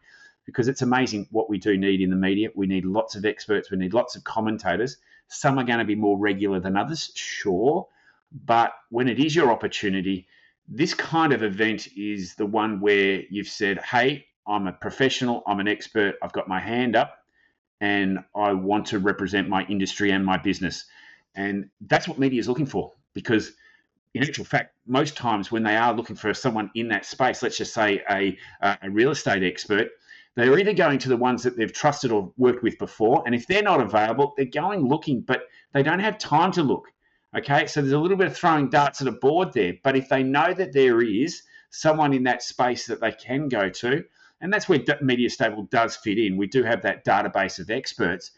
because 0.52 0.68
it's 0.68 0.82
amazing 0.82 1.28
what 1.32 1.50
we 1.50 1.58
do 1.58 1.78
need 1.78 2.02
in 2.02 2.10
the 2.10 2.16
media. 2.16 2.50
We 2.56 2.68
need 2.68 2.86
lots 2.86 3.16
of 3.16 3.26
experts, 3.26 3.72
we 3.72 3.78
need 3.78 3.94
lots 3.94 4.16
of 4.16 4.24
commentators. 4.24 4.98
Some 5.30 5.58
are 5.58 5.64
going 5.64 5.80
to 5.80 5.86
be 5.86 5.96
more 5.96 6.18
regular 6.18 6.60
than 6.60 6.76
others, 6.76 7.12
sure. 7.16 7.88
But 8.46 8.74
when 8.90 9.08
it 9.08 9.18
is 9.18 9.34
your 9.34 9.52
opportunity, 9.52 10.28
this 10.68 10.94
kind 10.94 11.32
of 11.32 11.42
event 11.42 11.88
is 11.96 12.36
the 12.36 12.46
one 12.46 12.82
where 12.82 13.22
you've 13.30 13.48
said, 13.48 13.80
hey, 13.80 14.26
I'm 14.46 14.68
a 14.68 14.74
professional, 14.74 15.42
I'm 15.48 15.60
an 15.60 15.68
expert, 15.70 16.16
I've 16.22 16.34
got 16.34 16.50
my 16.50 16.60
hand 16.60 16.96
up, 16.96 17.18
and 17.80 18.20
I 18.36 18.52
want 18.52 18.88
to 18.88 19.00
represent 19.00 19.48
my 19.48 19.64
industry 19.66 20.12
and 20.12 20.26
my 20.26 20.38
business. 20.38 20.86
And 21.36 21.70
that's 21.80 22.08
what 22.08 22.20
media 22.20 22.40
is 22.40 22.50
looking 22.50 22.66
for 22.66 22.94
because 23.14 23.54
in 24.14 24.24
actual 24.24 24.44
fact, 24.44 24.76
most 24.86 25.16
times 25.16 25.50
when 25.52 25.64
they 25.64 25.78
are 25.78 25.94
looking 25.94 26.18
for 26.18 26.34
someone 26.34 26.70
in 26.76 26.90
that 26.90 27.06
space, 27.06 27.42
let's 27.42 27.58
just 27.58 27.74
say 27.74 28.02
a, 28.10 28.38
a 28.62 28.90
real 28.90 29.12
estate 29.12 29.44
expert, 29.44 29.88
they're 30.36 30.58
either 30.58 30.74
going 30.74 31.00
to 31.00 31.10
the 31.10 31.18
ones 31.18 31.44
that 31.44 31.58
they've 31.58 31.74
trusted 31.74 32.12
or 32.12 32.32
worked 32.38 32.64
with 32.64 32.78
before, 32.78 33.24
and 33.26 33.36
if 33.36 33.48
they're 33.48 33.64
not 33.64 33.82
available, 33.82 34.34
they're 34.36 34.46
going 34.46 34.88
looking, 34.88 35.22
but 35.22 35.44
they 35.74 35.84
don't 35.84 36.00
have 36.00 36.18
time 36.18 36.52
to 36.54 36.64
look. 36.64 36.88
Okay, 37.38 37.68
so 37.68 37.82
there's 37.82 37.94
a 37.94 38.00
little 38.00 38.18
bit 38.18 38.28
of 38.28 38.36
throwing 38.36 38.70
darts 38.70 39.02
at 39.02 39.08
a 39.08 39.12
board 39.12 39.54
there, 39.54 39.74
but 39.84 39.96
if 39.96 40.10
they 40.10 40.24
know 40.24 40.54
that 40.54 40.74
there 40.74 41.02
is 41.02 41.44
someone 41.70 42.14
in 42.14 42.24
that 42.24 42.44
space 42.44 42.88
that 42.88 43.00
they 43.00 43.12
can 43.12 43.48
go 43.48 43.70
to, 43.70 44.04
and 44.42 44.52
that's 44.52 44.68
where 44.68 44.80
Media 45.02 45.30
Stable 45.30 45.64
does 45.72 45.96
fit 45.96 46.18
in. 46.18 46.36
We 46.36 46.48
do 46.48 46.64
have 46.64 46.82
that 46.82 47.06
database 47.06 47.60
of 47.60 47.70
experts, 47.70 48.32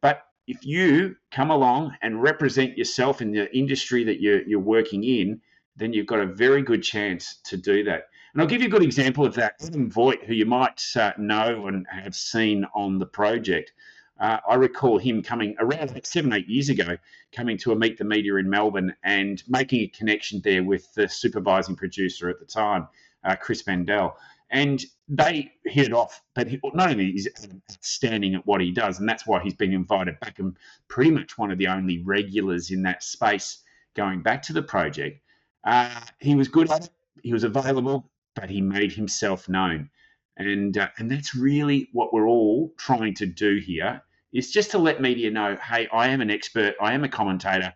but 0.00 0.22
if 0.46 0.64
you 0.64 1.16
come 1.30 1.50
along 1.50 1.94
and 2.00 2.22
represent 2.22 2.78
yourself 2.78 3.20
in 3.20 3.32
the 3.32 3.54
industry 3.54 4.04
that 4.04 4.20
you're, 4.20 4.42
you're 4.48 4.60
working 4.60 5.04
in, 5.04 5.42
then 5.76 5.92
you've 5.92 6.06
got 6.06 6.20
a 6.20 6.26
very 6.26 6.62
good 6.62 6.82
chance 6.82 7.40
to 7.44 7.56
do 7.56 7.84
that. 7.84 8.04
And 8.38 8.44
I'll 8.44 8.48
give 8.48 8.60
you 8.62 8.68
a 8.68 8.70
good 8.70 8.84
example 8.84 9.26
of 9.26 9.34
that. 9.34 9.56
Adam 9.66 9.90
Voigt, 9.90 10.22
who 10.22 10.32
you 10.32 10.46
might 10.46 10.80
uh, 10.94 11.10
know 11.18 11.66
and 11.66 11.84
have 11.90 12.14
seen 12.14 12.64
on 12.72 13.00
the 13.00 13.04
project, 13.04 13.72
uh, 14.20 14.38
I 14.48 14.54
recall 14.54 14.96
him 14.96 15.24
coming 15.24 15.56
around 15.58 15.90
like 15.90 16.06
seven, 16.06 16.32
eight 16.32 16.48
years 16.48 16.68
ago, 16.68 16.96
coming 17.32 17.58
to 17.58 17.72
a 17.72 17.74
Meet 17.74 17.98
the 17.98 18.04
Media 18.04 18.36
in 18.36 18.48
Melbourne 18.48 18.94
and 19.02 19.42
making 19.48 19.80
a 19.80 19.86
connection 19.88 20.40
there 20.44 20.62
with 20.62 20.94
the 20.94 21.08
supervising 21.08 21.74
producer 21.74 22.28
at 22.28 22.38
the 22.38 22.46
time, 22.46 22.86
uh, 23.24 23.34
Chris 23.34 23.66
Mandel. 23.66 24.16
And 24.50 24.84
they 25.08 25.50
hit 25.64 25.88
it 25.88 25.92
off. 25.92 26.22
But 26.36 26.46
he, 26.46 26.60
not 26.74 26.90
only 26.90 27.08
is 27.08 27.28
outstanding 27.68 28.36
at 28.36 28.46
what 28.46 28.60
he 28.60 28.70
does, 28.70 29.00
and 29.00 29.08
that's 29.08 29.26
why 29.26 29.42
he's 29.42 29.54
been 29.54 29.72
invited 29.72 30.20
back 30.20 30.38
and 30.38 30.56
pretty 30.86 31.10
much 31.10 31.38
one 31.38 31.50
of 31.50 31.58
the 31.58 31.66
only 31.66 32.04
regulars 32.04 32.70
in 32.70 32.82
that 32.82 33.02
space 33.02 33.64
going 33.96 34.22
back 34.22 34.42
to 34.42 34.52
the 34.52 34.62
project. 34.62 35.22
Uh, 35.64 36.02
he 36.20 36.36
was 36.36 36.46
good 36.46 36.70
at 36.70 36.84
it. 36.84 36.90
He 37.24 37.32
was 37.32 37.42
available 37.42 38.08
but 38.34 38.50
he 38.50 38.60
made 38.60 38.92
himself 38.92 39.48
known. 39.48 39.90
And, 40.36 40.78
uh, 40.78 40.88
and 40.98 41.10
that's 41.10 41.34
really 41.34 41.88
what 41.92 42.12
we're 42.12 42.28
all 42.28 42.72
trying 42.78 43.14
to 43.14 43.26
do 43.26 43.56
here 43.56 44.02
is 44.32 44.50
just 44.50 44.70
to 44.72 44.78
let 44.78 45.00
media 45.00 45.30
know, 45.30 45.56
hey, 45.56 45.88
I 45.92 46.08
am 46.08 46.20
an 46.20 46.30
expert, 46.30 46.74
I 46.80 46.94
am 46.94 47.04
a 47.04 47.08
commentator, 47.08 47.74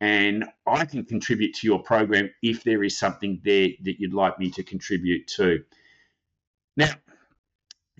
and 0.00 0.44
I 0.66 0.84
can 0.86 1.04
contribute 1.04 1.54
to 1.56 1.66
your 1.66 1.82
program 1.82 2.30
if 2.42 2.64
there 2.64 2.82
is 2.82 2.98
something 2.98 3.40
there 3.44 3.68
that 3.82 4.00
you'd 4.00 4.14
like 4.14 4.38
me 4.38 4.50
to 4.52 4.62
contribute 4.62 5.26
to. 5.28 5.62
Now, 6.76 6.92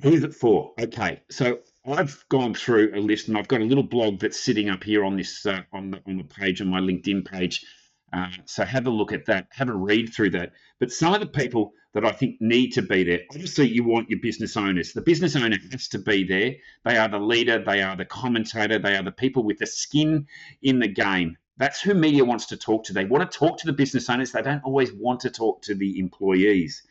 who's 0.02 0.24
it 0.24 0.34
for? 0.34 0.72
Okay, 0.80 1.20
so 1.30 1.58
I've 1.86 2.24
gone 2.30 2.54
through 2.54 2.92
a 2.94 3.00
list, 3.00 3.28
and 3.28 3.36
I've 3.36 3.48
got 3.48 3.60
a 3.60 3.64
little 3.64 3.84
blog 3.84 4.18
that's 4.18 4.40
sitting 4.40 4.70
up 4.70 4.82
here 4.82 5.04
on 5.04 5.16
this 5.16 5.44
uh, 5.44 5.62
on 5.72 5.90
the 5.90 6.00
on 6.06 6.16
the 6.16 6.24
page 6.24 6.60
on 6.60 6.68
my 6.68 6.80
LinkedIn 6.80 7.26
page. 7.26 7.64
Uh, 8.12 8.28
so 8.44 8.64
have 8.64 8.86
a 8.86 8.90
look 8.90 9.12
at 9.12 9.26
that, 9.26 9.48
have 9.52 9.68
a 9.68 9.74
read 9.74 10.12
through 10.12 10.30
that. 10.30 10.52
But 10.78 10.90
some 10.90 11.14
of 11.14 11.20
the 11.20 11.26
people 11.26 11.74
that 11.92 12.04
I 12.04 12.12
think 12.12 12.40
need 12.40 12.70
to 12.72 12.82
be 12.82 13.02
there. 13.02 13.20
Obviously, 13.30 13.68
you 13.68 13.84
want 13.84 14.10
your 14.10 14.20
business 14.20 14.56
owners. 14.56 14.92
The 14.92 15.00
business 15.00 15.34
owner 15.34 15.58
has 15.72 15.88
to 15.88 15.98
be 15.98 16.24
there. 16.24 16.54
They 16.84 16.96
are 16.96 17.08
the 17.08 17.18
leader, 17.18 17.62
they 17.64 17.82
are 17.82 17.96
the 17.96 18.04
commentator, 18.04 18.78
they 18.78 18.96
are 18.96 19.02
the 19.02 19.12
people 19.12 19.42
with 19.42 19.58
the 19.58 19.66
skin 19.66 20.26
in 20.62 20.78
the 20.78 20.88
game. 20.88 21.36
That's 21.56 21.80
who 21.80 21.94
media 21.94 22.24
wants 22.24 22.46
to 22.46 22.56
talk 22.56 22.84
to. 22.84 22.92
They 22.92 23.04
want 23.04 23.30
to 23.30 23.38
talk 23.38 23.58
to 23.58 23.66
the 23.66 23.72
business 23.72 24.08
owners. 24.08 24.32
They 24.32 24.42
don't 24.42 24.64
always 24.64 24.92
want 24.92 25.20
to 25.20 25.30
talk 25.30 25.62
to 25.62 25.74
the 25.74 25.98
employees. 25.98 26.82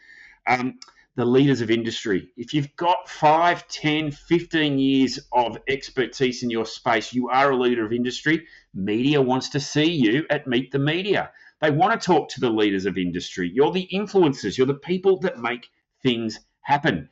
Um, 0.45 0.79
the 1.15 1.25
leaders 1.25 1.59
of 1.59 1.71
industry. 1.71 2.29
If 2.37 2.53
you've 2.53 2.73
got 2.75 3.09
5, 3.09 3.67
10, 3.67 4.11
15 4.11 4.79
years 4.79 5.19
of 5.33 5.57
expertise 5.67 6.43
in 6.43 6.49
your 6.49 6.65
space, 6.65 7.13
you 7.13 7.29
are 7.29 7.51
a 7.51 7.57
leader 7.57 7.85
of 7.85 7.91
industry. 7.91 8.45
Media 8.73 9.21
wants 9.21 9.49
to 9.49 9.59
see 9.59 9.91
you 9.91 10.25
at 10.29 10.47
Meet 10.47 10.71
the 10.71 10.79
Media. 10.79 11.31
They 11.61 11.71
want 11.71 11.99
to 11.99 12.05
talk 12.05 12.29
to 12.29 12.39
the 12.39 12.49
leaders 12.49 12.85
of 12.85 12.97
industry. 12.97 13.51
You're 13.53 13.71
the 13.71 13.87
influencers, 13.91 14.57
you're 14.57 14.67
the 14.67 14.73
people 14.73 15.19
that 15.19 15.39
make 15.39 15.67
things 16.01 16.39
happen. 16.61 17.09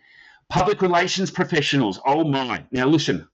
Public 0.50 0.82
relations 0.82 1.30
professionals, 1.30 2.00
oh 2.06 2.24
my. 2.24 2.63
Now, 2.72 2.86
listen, 2.88 3.27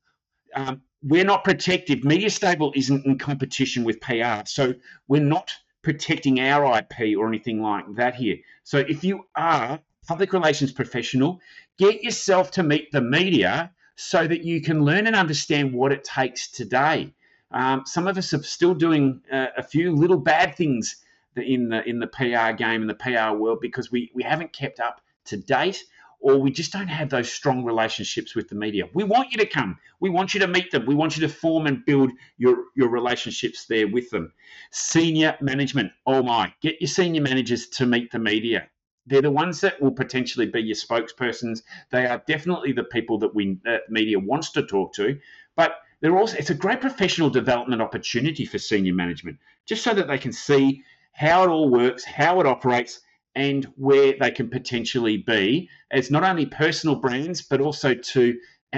um, 0.55 0.81
we're 1.03 1.25
not 1.25 1.43
protective. 1.43 2.03
Media 2.03 2.29
Stable 2.29 2.71
isn't 2.75 3.05
in 3.05 3.17
competition 3.19 3.83
with 3.83 4.01
PR, 4.01 4.45
so 4.45 4.73
we're 5.07 5.21
not 5.21 5.51
protecting 5.83 6.39
our 6.39 6.77
IP 6.79 7.17
or 7.17 7.27
anything 7.27 7.61
like 7.61 7.85
that 7.95 8.15
here. 8.15 8.37
So 8.63 8.79
if 8.79 9.03
you 9.03 9.25
are 9.35 9.79
public 10.07 10.33
relations 10.33 10.71
professional, 10.71 11.39
get 11.77 12.03
yourself 12.03 12.51
to 12.51 12.63
meet 12.63 12.91
the 12.91 13.01
media 13.01 13.71
so 13.95 14.25
that 14.25 14.43
you 14.43 14.61
can 14.61 14.83
learn 14.83 15.05
and 15.07 15.15
understand 15.15 15.73
what 15.73 15.91
it 15.91 16.03
takes 16.03 16.49
today. 16.49 17.13
Um, 17.51 17.83
some 17.85 18.07
of 18.07 18.17
us 18.17 18.33
are 18.33 18.41
still 18.41 18.73
doing 18.73 19.21
uh, 19.31 19.47
a 19.57 19.63
few 19.63 19.93
little 19.95 20.17
bad 20.17 20.55
things 20.55 21.02
in 21.35 21.69
the 21.69 21.87
in 21.87 21.99
the 21.99 22.07
PR 22.07 22.51
game 22.55 22.81
in 22.81 22.87
the 22.87 22.95
PR 22.95 23.35
world 23.35 23.59
because 23.61 23.91
we 23.91 24.11
we 24.13 24.23
haven't 24.23 24.53
kept 24.53 24.79
up 24.79 25.01
to 25.25 25.37
date 25.37 25.83
or 26.23 26.37
we 26.37 26.49
just 26.49 26.71
don't 26.71 26.87
have 26.87 27.09
those 27.09 27.31
strong 27.31 27.65
relationships 27.65 28.33
with 28.33 28.47
the 28.47 28.55
media. 28.55 28.85
We 28.93 29.03
want 29.03 29.31
you 29.31 29.37
to 29.39 29.45
come. 29.45 29.77
We 29.99 30.09
want 30.09 30.33
you 30.33 30.39
to 30.39 30.47
meet 30.47 30.71
them. 30.71 30.85
We 30.85 30.95
want 30.95 31.17
you 31.17 31.27
to 31.27 31.33
form 31.33 31.67
and 31.67 31.85
build 31.85 32.11
your, 32.37 32.63
your 32.77 32.87
relationships 32.87 33.65
there 33.65 33.89
with 33.89 34.09
them. 34.09 34.31
Senior 34.71 35.37
management. 35.41 35.91
Oh 36.07 36.23
my, 36.23 36.53
get 36.61 36.79
your 36.79 36.87
senior 36.87 37.21
managers 37.21 37.67
to 37.71 37.85
meet 37.85 38.09
the 38.11 38.19
media. 38.19 38.69
They're 39.05 39.21
the 39.21 39.31
ones 39.31 39.59
that 39.61 39.81
will 39.81 39.91
potentially 39.91 40.45
be 40.45 40.61
your 40.61 40.77
spokespersons. 40.77 41.61
They 41.91 42.05
are 42.05 42.23
definitely 42.25 42.71
the 42.71 42.85
people 42.85 43.19
that 43.19 43.35
we 43.35 43.57
uh, 43.67 43.79
media 43.89 44.17
wants 44.17 44.51
to 44.51 44.65
talk 44.65 44.93
to, 44.93 45.19
but 45.57 45.75
they're 45.99 46.17
also 46.17 46.37
it's 46.37 46.49
a 46.49 46.55
great 46.55 46.79
professional 46.79 47.29
development 47.29 47.81
opportunity 47.81 48.45
for 48.45 48.59
senior 48.59 48.93
management, 48.93 49.39
just 49.65 49.83
so 49.83 49.93
that 49.93 50.07
they 50.07 50.17
can 50.17 50.31
see 50.31 50.83
how 51.13 51.43
it 51.43 51.49
all 51.49 51.69
works, 51.69 52.03
how 52.03 52.39
it 52.39 52.45
operates, 52.45 52.99
and 53.35 53.65
where 53.75 54.13
they 54.19 54.31
can 54.31 54.49
potentially 54.49 55.17
be 55.17 55.69
as 55.91 56.11
not 56.11 56.23
only 56.23 56.45
personal 56.45 56.95
brands 56.95 57.41
but 57.41 57.61
also 57.61 57.93
to 57.95 58.37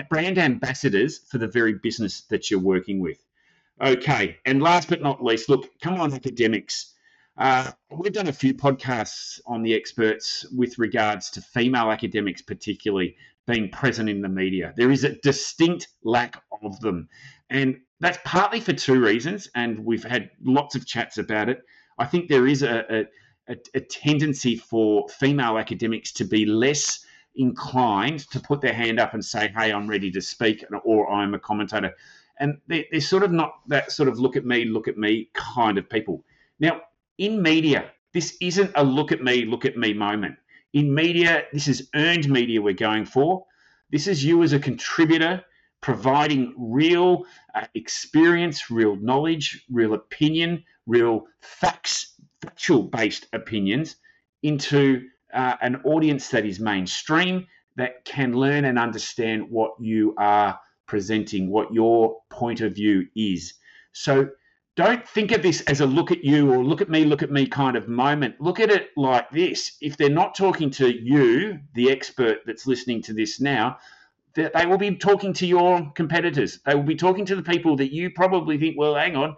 brand 0.09 0.37
ambassadors 0.37 1.19
for 1.29 1.37
the 1.37 1.47
very 1.47 1.73
business 1.73 2.21
that 2.29 2.49
you're 2.49 2.59
working 2.59 2.99
with. 2.99 3.17
Okay, 3.81 4.37
and 4.45 4.61
last 4.61 4.87
but 4.87 5.01
not 5.01 5.23
least, 5.23 5.49
look, 5.49 5.69
come 5.81 5.99
on, 5.99 6.13
academics. 6.13 6.93
Uh, 7.37 7.71
we've 7.91 8.13
done 8.13 8.27
a 8.27 8.33
few 8.33 8.53
podcasts 8.53 9.39
on 9.45 9.61
the 9.61 9.73
experts 9.73 10.45
with 10.55 10.79
regards 10.79 11.29
to 11.31 11.41
female 11.41 11.91
academics, 11.91 12.41
particularly 12.41 13.17
being 13.45 13.69
present 13.69 14.09
in 14.09 14.21
the 14.21 14.29
media. 14.29 14.73
There 14.77 14.91
is 14.91 15.03
a 15.03 15.15
distinct 15.19 15.89
lack 16.03 16.41
of 16.63 16.79
them. 16.79 17.09
And 17.49 17.81
that's 17.99 18.17
partly 18.23 18.59
for 18.59 18.73
two 18.73 19.03
reasons. 19.03 19.49
And 19.55 19.85
we've 19.85 20.03
had 20.03 20.31
lots 20.41 20.75
of 20.75 20.85
chats 20.85 21.17
about 21.17 21.49
it. 21.49 21.61
I 21.97 22.05
think 22.05 22.27
there 22.27 22.47
is 22.47 22.63
a, 22.63 23.05
a, 23.47 23.55
a 23.73 23.79
tendency 23.79 24.55
for 24.55 25.07
female 25.09 25.57
academics 25.57 26.11
to 26.13 26.25
be 26.25 26.45
less 26.45 27.05
inclined 27.35 28.19
to 28.31 28.39
put 28.39 28.61
their 28.61 28.73
hand 28.73 28.99
up 28.99 29.13
and 29.13 29.23
say, 29.23 29.51
hey, 29.55 29.71
I'm 29.71 29.87
ready 29.87 30.11
to 30.11 30.21
speak, 30.21 30.63
or 30.83 31.11
I'm 31.11 31.33
a 31.33 31.39
commentator. 31.39 31.93
And 32.39 32.57
they're, 32.67 32.85
they're 32.91 33.01
sort 33.01 33.23
of 33.23 33.31
not 33.31 33.53
that 33.67 33.91
sort 33.91 34.09
of 34.09 34.19
look 34.19 34.35
at 34.35 34.45
me, 34.45 34.65
look 34.65 34.87
at 34.87 34.97
me 34.97 35.29
kind 35.33 35.77
of 35.77 35.89
people. 35.89 36.23
Now, 36.59 36.81
in 37.17 37.41
media, 37.41 37.91
this 38.13 38.37
isn't 38.41 38.71
a 38.75 38.83
look 38.83 39.11
at 39.11 39.21
me, 39.21 39.45
look 39.45 39.65
at 39.65 39.77
me 39.77 39.93
moment. 39.93 40.35
In 40.73 40.93
media, 40.93 41.43
this 41.53 41.67
is 41.67 41.89
earned 41.95 42.29
media 42.29 42.61
we're 42.61 42.73
going 42.73 43.05
for. 43.05 43.45
This 43.91 44.07
is 44.07 44.23
you 44.23 44.43
as 44.43 44.53
a 44.53 44.59
contributor 44.59 45.43
providing 45.85 46.51
real 46.57 47.23
uh, 47.53 47.63
experience, 47.75 48.71
real 48.71 48.95
knowledge, 48.95 49.63
real 49.69 49.93
opinion, 49.93 50.63
real 50.87 51.27
facts, 51.41 52.15
factual 52.41 52.81
based 52.81 53.27
opinions 53.33 53.97
into 54.41 55.03
uh, 55.31 55.53
an 55.61 55.75
audience 55.83 56.29
that 56.29 56.43
is 56.43 56.59
mainstream 56.59 57.45
that 57.75 58.03
can 58.03 58.33
learn 58.33 58.65
and 58.65 58.79
understand 58.79 59.47
what 59.47 59.73
you 59.79 60.15
are 60.17 60.59
presenting, 60.87 61.51
what 61.51 61.71
your 61.71 62.17
point 62.31 62.61
of 62.61 62.73
view 62.73 63.05
is. 63.15 63.53
So 63.91 64.27
don't 64.75 65.07
think 65.07 65.31
of 65.33 65.43
this 65.43 65.61
as 65.61 65.81
a 65.81 65.85
look 65.85 66.11
at 66.11 66.23
you 66.23 66.51
or 66.51 66.65
look 66.65 66.81
at 66.81 66.89
me, 66.89 67.05
look 67.05 67.21
at 67.21 67.31
me 67.31 67.45
kind 67.45 67.77
of 67.77 67.87
moment. 67.87 68.41
Look 68.41 68.59
at 68.59 68.71
it 68.71 68.89
like 68.97 69.29
this. 69.29 69.77
If 69.81 69.97
they're 69.97 70.09
not 70.09 70.33
talking 70.33 70.71
to 70.71 70.91
you, 70.91 71.59
the 71.75 71.91
expert 71.91 72.39
that's 72.47 72.65
listening 72.65 73.03
to 73.03 73.13
this 73.13 73.39
now, 73.39 73.77
they 74.35 74.65
will 74.65 74.77
be 74.77 74.95
talking 74.95 75.33
to 75.33 75.47
your 75.47 75.91
competitors. 75.95 76.59
They 76.65 76.75
will 76.75 76.83
be 76.83 76.95
talking 76.95 77.25
to 77.25 77.35
the 77.35 77.43
people 77.43 77.77
that 77.77 77.93
you 77.93 78.11
probably 78.11 78.57
think, 78.57 78.77
well, 78.77 78.95
hang 78.95 79.15
on, 79.15 79.35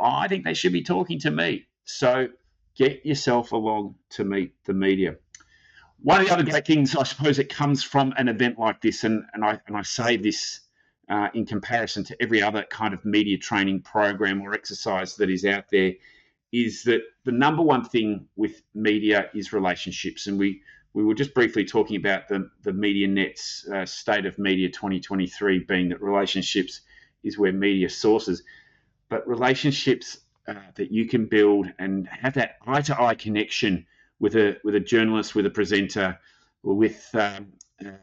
I 0.00 0.28
think 0.28 0.44
they 0.44 0.54
should 0.54 0.72
be 0.72 0.82
talking 0.82 1.20
to 1.20 1.30
me. 1.30 1.66
So 1.84 2.28
get 2.76 3.06
yourself 3.06 3.52
along 3.52 3.94
to 4.10 4.24
meet 4.24 4.54
the 4.64 4.74
media. 4.74 5.16
One 6.02 6.20
of 6.20 6.26
the 6.26 6.34
other 6.34 6.42
great 6.42 6.66
things, 6.66 6.94
I 6.94 7.04
suppose, 7.04 7.38
it 7.38 7.48
comes 7.48 7.82
from 7.82 8.12
an 8.18 8.28
event 8.28 8.58
like 8.58 8.82
this, 8.82 9.04
and, 9.04 9.24
and 9.32 9.44
I 9.44 9.58
and 9.66 9.76
I 9.76 9.82
say 9.82 10.18
this 10.18 10.60
uh, 11.08 11.28
in 11.32 11.46
comparison 11.46 12.04
to 12.04 12.22
every 12.22 12.42
other 12.42 12.64
kind 12.64 12.92
of 12.92 13.04
media 13.04 13.38
training 13.38 13.82
program 13.82 14.42
or 14.42 14.52
exercise 14.52 15.16
that 15.16 15.30
is 15.30 15.44
out 15.44 15.64
there, 15.70 15.92
is 16.52 16.82
that 16.84 17.00
the 17.24 17.32
number 17.32 17.62
one 17.62 17.84
thing 17.84 18.26
with 18.36 18.62
media 18.74 19.30
is 19.34 19.52
relationships. 19.52 20.26
And 20.26 20.38
we, 20.38 20.60
we 20.94 21.04
were 21.04 21.14
just 21.14 21.34
briefly 21.34 21.64
talking 21.64 21.96
about 21.96 22.28
the, 22.28 22.48
the 22.62 22.70
MediaNet's 22.70 23.68
uh, 23.68 23.84
State 23.84 24.26
of 24.26 24.38
Media 24.38 24.68
2023 24.70 25.64
being 25.68 25.88
that 25.88 26.00
relationships 26.00 26.82
is 27.24 27.36
where 27.36 27.52
media 27.52 27.90
sources. 27.90 28.44
But 29.08 29.26
relationships 29.28 30.18
uh, 30.46 30.54
that 30.76 30.92
you 30.92 31.08
can 31.08 31.26
build 31.26 31.66
and 31.80 32.06
have 32.06 32.34
that 32.34 32.58
eye 32.66 32.80
to 32.82 33.00
eye 33.00 33.16
connection 33.16 33.86
with 34.20 34.36
a, 34.36 34.56
with 34.62 34.76
a 34.76 34.80
journalist, 34.80 35.34
with 35.34 35.46
a 35.46 35.50
presenter, 35.50 36.18
or 36.62 36.74
with 36.74 37.10
um, 37.14 37.52
a 37.84 37.94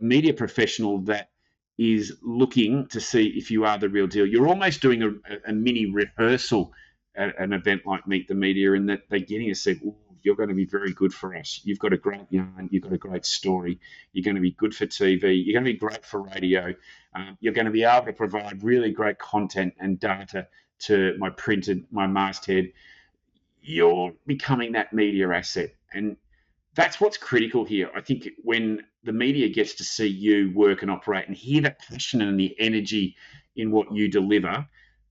media 0.00 0.34
professional 0.34 0.98
that 1.02 1.30
is 1.78 2.16
looking 2.22 2.88
to 2.88 3.00
see 3.00 3.28
if 3.36 3.50
you 3.50 3.64
are 3.64 3.78
the 3.78 3.88
real 3.88 4.08
deal. 4.08 4.26
You're 4.26 4.48
almost 4.48 4.82
doing 4.82 5.02
a, 5.04 5.10
a 5.46 5.52
mini 5.52 5.86
rehearsal 5.86 6.72
at 7.14 7.38
an 7.40 7.52
event 7.52 7.82
like 7.86 8.06
Meet 8.08 8.26
the 8.26 8.34
Media, 8.34 8.72
in 8.72 8.86
that 8.86 9.02
they're 9.08 9.20
getting 9.20 9.48
to 9.48 9.54
say, 9.54 9.80
you're 10.22 10.36
going 10.36 10.48
to 10.48 10.54
be 10.54 10.64
very 10.64 10.92
good 10.92 11.12
for 11.12 11.36
us. 11.36 11.60
You've 11.64 11.78
got 11.78 11.92
a 11.92 11.96
great 11.96 12.26
yarn. 12.30 12.68
You've 12.70 12.82
got 12.82 12.92
a 12.92 12.98
great 12.98 13.24
story. 13.24 13.80
You're 14.12 14.24
going 14.24 14.36
to 14.36 14.42
be 14.42 14.52
good 14.52 14.74
for 14.74 14.86
TV. 14.86 15.44
You're 15.44 15.54
going 15.54 15.64
to 15.64 15.72
be 15.72 15.78
great 15.78 16.04
for 16.04 16.22
radio. 16.22 16.74
Um, 17.14 17.36
you're 17.40 17.52
going 17.52 17.66
to 17.66 17.72
be 17.72 17.84
able 17.84 18.06
to 18.06 18.12
provide 18.12 18.62
really 18.62 18.90
great 18.90 19.18
content 19.18 19.74
and 19.78 19.98
data 19.98 20.48
to 20.80 21.14
my 21.18 21.30
printed, 21.30 21.84
my 21.90 22.06
masthead. 22.06 22.72
You're 23.60 24.12
becoming 24.26 24.72
that 24.72 24.92
media 24.92 25.30
asset. 25.30 25.74
And 25.92 26.16
that's 26.74 27.00
what's 27.00 27.16
critical 27.16 27.64
here. 27.64 27.90
I 27.94 28.00
think 28.00 28.28
when 28.42 28.84
the 29.04 29.12
media 29.12 29.48
gets 29.48 29.74
to 29.74 29.84
see 29.84 30.06
you 30.06 30.52
work 30.54 30.82
and 30.82 30.90
operate 30.90 31.26
and 31.26 31.36
hear 31.36 31.62
the 31.62 31.74
passion 31.90 32.22
and 32.22 32.38
the 32.38 32.54
energy 32.58 33.16
in 33.56 33.70
what 33.70 33.92
you 33.92 34.08
deliver, 34.08 34.66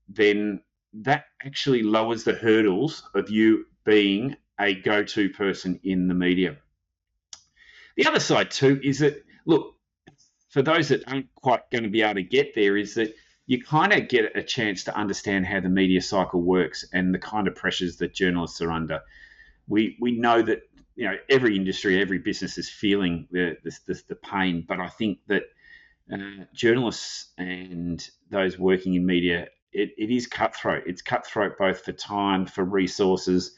then 0.08 0.62
that 0.94 1.24
actually 1.44 1.82
lowers 1.82 2.24
the 2.24 2.32
hurdles 2.32 3.02
of 3.14 3.30
you 3.30 3.66
being 3.84 4.36
a 4.60 4.74
go 4.74 5.02
to 5.04 5.30
person 5.30 5.80
in 5.82 6.08
the 6.08 6.14
media. 6.14 6.56
The 7.96 8.06
other 8.06 8.20
side, 8.20 8.50
too, 8.50 8.80
is 8.82 9.00
that, 9.00 9.24
look, 9.44 9.74
for 10.50 10.62
those 10.62 10.88
that 10.88 11.06
aren't 11.08 11.34
quite 11.34 11.70
going 11.70 11.84
to 11.84 11.90
be 11.90 12.02
able 12.02 12.14
to 12.14 12.22
get 12.22 12.54
there, 12.54 12.76
is 12.76 12.94
that 12.94 13.14
you 13.46 13.62
kind 13.62 13.92
of 13.92 14.08
get 14.08 14.36
a 14.36 14.42
chance 14.42 14.84
to 14.84 14.96
understand 14.96 15.46
how 15.46 15.60
the 15.60 15.68
media 15.68 16.02
cycle 16.02 16.42
works 16.42 16.84
and 16.92 17.14
the 17.14 17.18
kind 17.18 17.48
of 17.48 17.54
pressures 17.54 17.96
that 17.96 18.14
journalists 18.14 18.60
are 18.60 18.70
under. 18.70 19.00
We, 19.66 19.96
we 20.00 20.12
know 20.12 20.42
that 20.42 20.62
you 20.96 21.04
know 21.04 21.16
every 21.30 21.56
industry, 21.56 22.00
every 22.00 22.18
business 22.18 22.58
is 22.58 22.68
feeling 22.68 23.28
the 23.30 23.56
the, 23.64 24.02
the 24.08 24.16
pain. 24.16 24.64
But 24.66 24.80
I 24.80 24.88
think 24.88 25.20
that 25.28 25.44
uh, 26.12 26.44
journalists 26.52 27.28
and 27.38 28.06
those 28.30 28.58
working 28.58 28.94
in 28.94 29.06
media, 29.06 29.48
it, 29.72 29.90
it 29.96 30.10
is 30.10 30.26
cutthroat. 30.26 30.84
It's 30.86 31.02
cutthroat 31.02 31.56
both 31.58 31.84
for 31.84 31.92
time, 31.92 32.46
for 32.46 32.64
resources. 32.64 33.54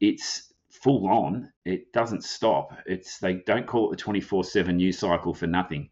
It's 0.00 0.52
full 0.70 1.08
on. 1.08 1.52
It 1.64 1.92
doesn't 1.92 2.24
stop. 2.24 2.72
It's 2.86 3.18
they 3.18 3.34
don't 3.34 3.66
call 3.66 3.88
it 3.88 3.96
the 3.96 4.02
twenty 4.02 4.20
four 4.20 4.44
seven 4.44 4.76
news 4.76 4.98
cycle 4.98 5.34
for 5.34 5.46
nothing. 5.46 5.90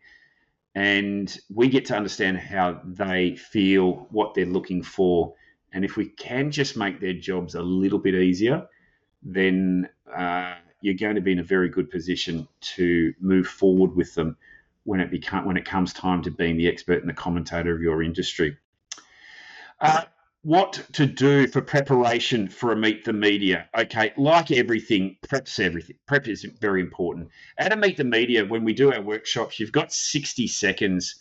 And 0.74 1.34
we 1.52 1.68
get 1.68 1.86
to 1.86 1.96
understand 1.96 2.38
how 2.38 2.80
they 2.84 3.36
feel, 3.36 4.06
what 4.10 4.34
they're 4.34 4.44
looking 4.44 4.82
for, 4.82 5.34
and 5.72 5.84
if 5.84 5.96
we 5.96 6.06
can 6.10 6.50
just 6.50 6.76
make 6.76 7.00
their 7.00 7.14
jobs 7.14 7.54
a 7.54 7.62
little 7.62 7.98
bit 7.98 8.14
easier, 8.14 8.66
then 9.22 9.88
uh, 10.14 10.54
you're 10.80 10.94
going 10.94 11.14
to 11.14 11.20
be 11.20 11.32
in 11.32 11.38
a 11.38 11.44
very 11.44 11.68
good 11.68 11.90
position 11.90 12.46
to 12.60 13.12
move 13.20 13.46
forward 13.46 13.96
with 13.96 14.14
them 14.14 14.36
when 14.84 15.00
it 15.00 15.10
become 15.10 15.44
when 15.44 15.56
it 15.56 15.64
comes 15.64 15.92
time 15.92 16.22
to 16.22 16.30
being 16.30 16.56
the 16.56 16.68
expert 16.68 17.00
and 17.00 17.08
the 17.08 17.14
commentator 17.14 17.74
of 17.74 17.80
your 17.82 18.02
industry. 18.02 18.56
Uh, 19.80 20.02
what 20.46 20.80
to 20.92 21.06
do 21.06 21.48
for 21.48 21.60
preparation 21.60 22.46
for 22.46 22.70
a 22.70 22.76
meet 22.76 23.04
the 23.04 23.12
media. 23.12 23.68
Okay, 23.76 24.12
like 24.16 24.52
everything, 24.52 25.16
prep's 25.28 25.58
everything. 25.58 25.96
Prep 26.06 26.28
is 26.28 26.44
very 26.60 26.80
important. 26.80 27.30
At 27.58 27.72
a 27.72 27.76
meet 27.76 27.96
the 27.96 28.04
media, 28.04 28.44
when 28.44 28.62
we 28.62 28.72
do 28.72 28.92
our 28.92 29.02
workshops, 29.02 29.58
you've 29.58 29.72
got 29.72 29.92
60 29.92 30.46
seconds. 30.46 31.16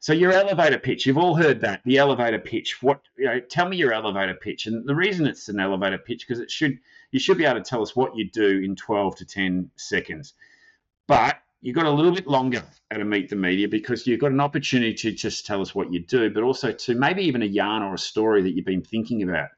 So 0.00 0.12
your 0.12 0.32
elevator 0.32 0.78
pitch, 0.78 1.06
you've 1.06 1.16
all 1.16 1.34
heard 1.34 1.62
that. 1.62 1.80
The 1.86 1.96
elevator 1.96 2.38
pitch. 2.38 2.82
What 2.82 3.00
you 3.16 3.24
know, 3.24 3.40
tell 3.40 3.66
me 3.66 3.78
your 3.78 3.94
elevator 3.94 4.34
pitch. 4.34 4.66
And 4.66 4.86
the 4.86 4.94
reason 4.94 5.26
it's 5.26 5.48
an 5.48 5.60
elevator 5.60 5.96
pitch 5.96 6.26
because 6.28 6.38
it 6.38 6.50
should 6.50 6.78
you 7.10 7.18
should 7.18 7.38
be 7.38 7.46
able 7.46 7.62
to 7.62 7.68
tell 7.68 7.80
us 7.80 7.96
what 7.96 8.16
you 8.16 8.28
do 8.30 8.60
in 8.62 8.76
12 8.76 9.16
to 9.16 9.24
10 9.24 9.70
seconds. 9.76 10.34
But 11.06 11.38
you've 11.60 11.74
got 11.74 11.86
a 11.86 11.90
little 11.90 12.12
bit 12.12 12.26
longer 12.26 12.62
at 12.90 13.00
a 13.00 13.04
Meet 13.04 13.30
the 13.30 13.36
Media 13.36 13.68
because 13.68 14.06
you've 14.06 14.20
got 14.20 14.32
an 14.32 14.40
opportunity 14.40 14.94
to 14.94 15.12
just 15.12 15.46
tell 15.46 15.60
us 15.60 15.74
what 15.74 15.92
you 15.92 16.00
do, 16.00 16.30
but 16.30 16.42
also 16.42 16.72
to 16.72 16.94
maybe 16.94 17.22
even 17.24 17.42
a 17.42 17.46
yarn 17.46 17.82
or 17.82 17.94
a 17.94 17.98
story 17.98 18.42
that 18.42 18.54
you've 18.54 18.64
been 18.64 18.82
thinking 18.82 19.22
about 19.22 19.48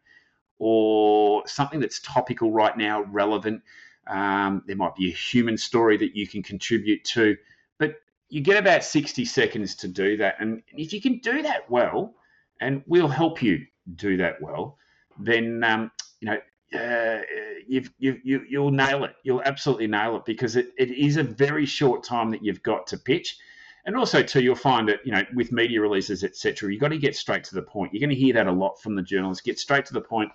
or 0.59 1.47
something 1.47 1.81
that's 1.81 2.01
topical 2.01 2.53
right 2.53 2.77
now, 2.77 3.03
relevant. 3.05 3.63
Um, 4.07 4.63
there 4.67 4.77
might 4.77 4.95
be 4.95 5.09
a 5.09 5.15
human 5.15 5.57
story 5.57 5.97
that 5.99 6.17
you 6.17 6.27
can 6.27 6.43
contribute 6.43 7.05
to, 7.05 7.37
but 7.79 7.95
you 8.29 8.41
get 8.41 8.57
about 8.57 8.85
60 8.85 9.25
seconds 9.25 9.75
to 9.77 9.89
do 9.89 10.17
that. 10.19 10.37
And 10.39 10.63
if 10.73 10.93
you 10.93 11.01
can 11.01 11.19
do 11.19 11.43
that 11.43 11.71
well, 11.71 12.15
and 12.61 12.83
we'll 12.87 13.09
help 13.09 13.43
you 13.43 13.67
do 13.95 14.19
that 14.19 14.41
well, 14.41 14.77
then 15.19 15.65
um, 15.65 15.91
you 16.21 16.31
know 16.31 16.39
uh, 16.79 17.19
you've, 17.67 17.91
you've, 17.99 18.19
you, 18.25 18.45
you'll 18.49 18.71
nail 18.71 19.05
it. 19.05 19.15
You'll 19.23 19.43
absolutely 19.43 19.87
nail 19.87 20.17
it 20.17 20.25
because 20.25 20.57
it, 20.57 20.69
it 20.79 20.91
is 20.91 21.17
a 21.17 21.23
very 21.23 21.67
short 21.67 22.05
time 22.05 22.31
that 22.31 22.45
you've 22.45 22.63
got 22.63 22.87
to 22.89 22.99
pitch. 22.99 23.39
And 23.87 23.97
also, 23.97 24.23
too, 24.23 24.43
you'll 24.43 24.55
find 24.55 24.89
that, 24.89 25.01
you 25.05 25.13
know, 25.13 25.23
with 25.35 25.53
media 25.53 25.81
releases, 25.81 26.23
etc., 26.23 26.71
you've 26.71 26.81
got 26.81 26.89
to 26.89 26.99
get 26.99 27.17
straight 27.17 27.45
to 27.45 27.55
the 27.55 27.63
point. 27.63 27.93
You're 27.93 28.01
going 28.01 28.15
to 28.15 28.21
hear 28.21 28.35
that 28.35 28.47
a 28.47 28.53
lot 28.53 28.81
from 28.81 28.95
the 28.95 29.03
journalists. 29.03 29.43
Get 29.43 29.59
straight 29.59 29.87
to 29.87 29.95
the 29.95 30.03
point. 30.03 30.31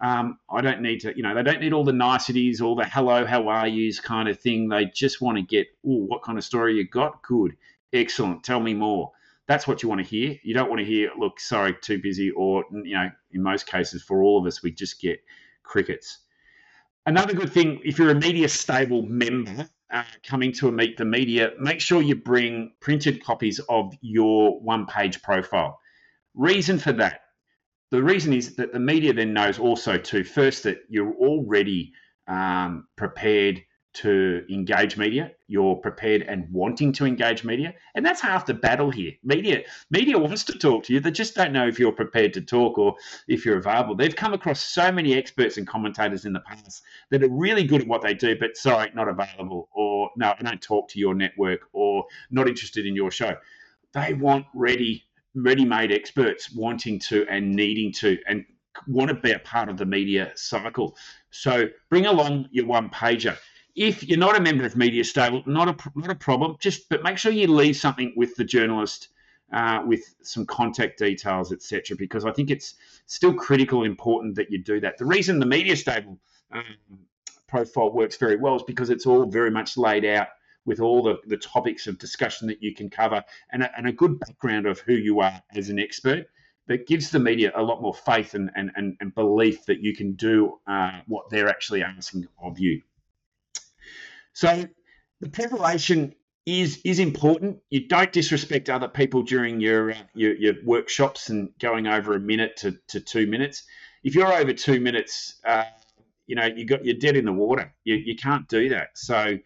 Um, 0.00 0.38
I 0.50 0.60
don't 0.60 0.82
need 0.82 1.00
to, 1.00 1.16
you 1.16 1.22
know, 1.22 1.34
they 1.34 1.42
don't 1.42 1.60
need 1.60 1.72
all 1.72 1.84
the 1.84 1.92
niceties, 1.92 2.60
all 2.60 2.74
the 2.74 2.84
hello, 2.84 3.24
how 3.24 3.48
are 3.48 3.66
yous 3.66 4.00
kind 4.00 4.28
of 4.28 4.38
thing. 4.38 4.68
They 4.68 4.86
just 4.86 5.20
want 5.20 5.36
to 5.36 5.42
get, 5.42 5.68
oh, 5.86 6.04
what 6.06 6.22
kind 6.22 6.38
of 6.38 6.44
story 6.44 6.76
you 6.76 6.86
got? 6.86 7.22
Good. 7.22 7.56
Excellent. 7.92 8.44
Tell 8.44 8.60
me 8.60 8.74
more. 8.74 9.12
That's 9.46 9.66
what 9.66 9.82
you 9.82 9.88
want 9.88 10.00
to 10.00 10.06
hear. 10.06 10.36
You 10.42 10.54
don't 10.54 10.68
want 10.68 10.80
to 10.80 10.84
hear, 10.84 11.10
look, 11.18 11.38
sorry, 11.38 11.74
too 11.80 12.00
busy, 12.00 12.30
or, 12.30 12.64
you 12.72 12.94
know, 12.94 13.10
in 13.32 13.42
most 13.42 13.66
cases, 13.66 14.02
for 14.02 14.22
all 14.22 14.38
of 14.38 14.46
us, 14.46 14.62
we 14.62 14.72
just 14.72 15.00
get 15.00 15.20
crickets. 15.66 16.20
Another 17.04 17.34
good 17.34 17.52
thing, 17.52 17.80
if 17.84 17.98
you're 17.98 18.10
a 18.10 18.14
media 18.14 18.48
stable 18.48 19.02
member 19.02 19.68
uh, 19.92 20.04
coming 20.24 20.52
to 20.52 20.68
a 20.68 20.72
Meet 20.72 20.96
the 20.96 21.04
Media, 21.04 21.50
make 21.60 21.80
sure 21.80 22.02
you 22.02 22.16
bring 22.16 22.72
printed 22.80 23.22
copies 23.22 23.60
of 23.68 23.94
your 24.00 24.58
one 24.60 24.86
page 24.86 25.22
profile. 25.22 25.78
Reason 26.34 26.78
for 26.78 26.92
that 26.92 27.20
the 27.90 28.02
reason 28.02 28.32
is 28.32 28.56
that 28.56 28.72
the 28.72 28.80
media 28.80 29.12
then 29.12 29.32
knows 29.32 29.58
also 29.58 29.96
too 29.96 30.24
first 30.24 30.64
that 30.64 30.78
you're 30.88 31.14
already 31.14 31.92
um, 32.26 32.88
prepared 32.96 33.62
to 33.96 34.44
engage 34.50 34.96
media. 34.96 35.32
You're 35.48 35.76
prepared 35.76 36.22
and 36.22 36.46
wanting 36.52 36.92
to 36.94 37.06
engage 37.06 37.44
media, 37.44 37.74
and 37.94 38.04
that's 38.04 38.20
half 38.20 38.46
the 38.46 38.54
battle 38.54 38.90
here. 38.90 39.12
Media 39.22 39.62
media 39.90 40.18
wants 40.18 40.44
to 40.44 40.58
talk 40.58 40.84
to 40.84 40.92
you. 40.92 41.00
They 41.00 41.10
just 41.10 41.34
don't 41.34 41.52
know 41.52 41.66
if 41.66 41.78
you're 41.78 41.92
prepared 41.92 42.32
to 42.34 42.40
talk 42.40 42.78
or 42.78 42.96
if 43.28 43.44
you're 43.44 43.58
available. 43.58 43.94
They've 43.94 44.14
come 44.14 44.34
across 44.34 44.62
so 44.62 44.92
many 44.92 45.14
experts 45.14 45.56
and 45.56 45.66
commentators 45.66 46.24
in 46.24 46.32
the 46.32 46.40
past 46.40 46.82
that 47.10 47.22
are 47.22 47.30
really 47.30 47.64
good 47.64 47.82
at 47.82 47.88
what 47.88 48.02
they 48.02 48.14
do, 48.14 48.36
but 48.38 48.56
sorry, 48.56 48.90
not 48.94 49.08
available, 49.08 49.68
or 49.72 50.10
no, 50.16 50.34
I 50.38 50.42
don't 50.42 50.60
talk 50.60 50.88
to 50.90 50.98
your 50.98 51.14
network, 51.14 51.60
or 51.72 52.04
not 52.30 52.48
interested 52.48 52.86
in 52.86 52.94
your 52.94 53.10
show. 53.10 53.36
They 53.92 54.14
want 54.14 54.46
ready 54.54 55.04
ready-made 55.38 55.92
experts 55.92 56.50
wanting 56.54 56.98
to 56.98 57.26
and 57.28 57.54
needing 57.54 57.92
to 57.92 58.16
and 58.26 58.42
want 58.88 59.08
to 59.08 59.14
be 59.14 59.32
a 59.32 59.38
part 59.40 59.68
of 59.68 59.76
the 59.76 59.84
media 59.84 60.32
cycle. 60.34 60.96
So 61.30 61.66
bring 61.90 62.06
along 62.06 62.48
your 62.52 62.66
one 62.66 62.88
pager 62.88 63.36
if 63.76 64.02
you're 64.08 64.18
not 64.18 64.36
a 64.36 64.40
member 64.40 64.64
of 64.64 64.74
Media 64.74 65.04
Stable, 65.04 65.42
not 65.46 65.68
a 65.68 65.90
not 65.94 66.10
a 66.10 66.14
problem. 66.14 66.56
Just 66.58 66.88
but 66.88 67.02
make 67.02 67.18
sure 67.18 67.30
you 67.30 67.46
leave 67.46 67.76
something 67.76 68.12
with 68.16 68.34
the 68.34 68.44
journalist, 68.44 69.08
uh, 69.52 69.82
with 69.86 70.02
some 70.22 70.46
contact 70.46 70.98
details, 70.98 71.52
etc. 71.52 71.96
Because 71.96 72.24
I 72.24 72.32
think 72.32 72.50
it's 72.50 72.74
still 73.04 73.34
critical, 73.34 73.84
important 73.84 74.34
that 74.36 74.50
you 74.50 74.62
do 74.62 74.80
that. 74.80 74.96
The 74.96 75.04
reason 75.04 75.38
the 75.38 75.46
Media 75.46 75.76
Stable 75.76 76.18
um, 76.50 76.64
profile 77.46 77.92
works 77.92 78.16
very 78.16 78.36
well 78.36 78.56
is 78.56 78.62
because 78.62 78.88
it's 78.88 79.06
all 79.06 79.26
very 79.26 79.50
much 79.50 79.76
laid 79.76 80.06
out 80.06 80.28
with 80.64 80.80
all 80.80 81.02
the, 81.02 81.18
the 81.26 81.36
topics 81.36 81.86
of 81.86 81.98
discussion 81.98 82.48
that 82.48 82.62
you 82.62 82.74
can 82.74 82.90
cover 82.90 83.22
and 83.52 83.62
a, 83.62 83.78
and 83.78 83.86
a 83.86 83.92
good 83.92 84.18
background 84.18 84.66
of 84.66 84.80
who 84.80 84.94
you 84.94 85.20
are 85.20 85.40
as 85.54 85.68
an 85.68 85.78
expert 85.78 86.26
that 86.66 86.88
gives 86.88 87.10
the 87.10 87.18
media 87.20 87.52
a 87.54 87.62
lot 87.62 87.80
more 87.80 87.94
faith 87.94 88.34
and, 88.34 88.50
and, 88.56 88.72
and, 88.74 89.14
belief 89.14 89.64
that 89.66 89.78
you 89.80 89.94
can 89.94 90.14
do 90.14 90.58
uh, 90.66 91.00
what 91.06 91.30
they're 91.30 91.48
actually 91.48 91.84
asking 91.84 92.26
of 92.42 92.58
you. 92.58 92.82
So 94.36 94.68
the 95.22 95.30
preparation 95.30 96.14
is 96.44 96.82
is 96.84 96.98
important. 96.98 97.56
You 97.70 97.88
don't 97.88 98.12
disrespect 98.12 98.68
other 98.68 98.86
people 98.86 99.22
during 99.22 99.62
your 99.62 99.92
uh, 99.92 100.02
your, 100.12 100.36
your, 100.36 100.54
workshops 100.62 101.30
and 101.30 101.48
going 101.58 101.86
over 101.86 102.14
a 102.14 102.20
minute 102.20 102.54
to, 102.58 102.78
to 102.88 103.00
two 103.00 103.26
minutes. 103.26 103.62
If 104.04 104.14
you're 104.14 104.30
over 104.30 104.52
two 104.52 104.78
minutes, 104.78 105.40
uh, 105.46 105.64
you 106.26 106.36
know 106.36 106.44
you 106.44 106.66
got 106.66 106.84
you're 106.84 106.98
dead 106.98 107.16
in 107.16 107.24
the 107.24 107.32
water. 107.32 107.74
You, 107.84 107.94
you 107.94 108.14
can't 108.14 108.46
do 108.46 108.68
that. 108.68 108.88
So 108.96 109.38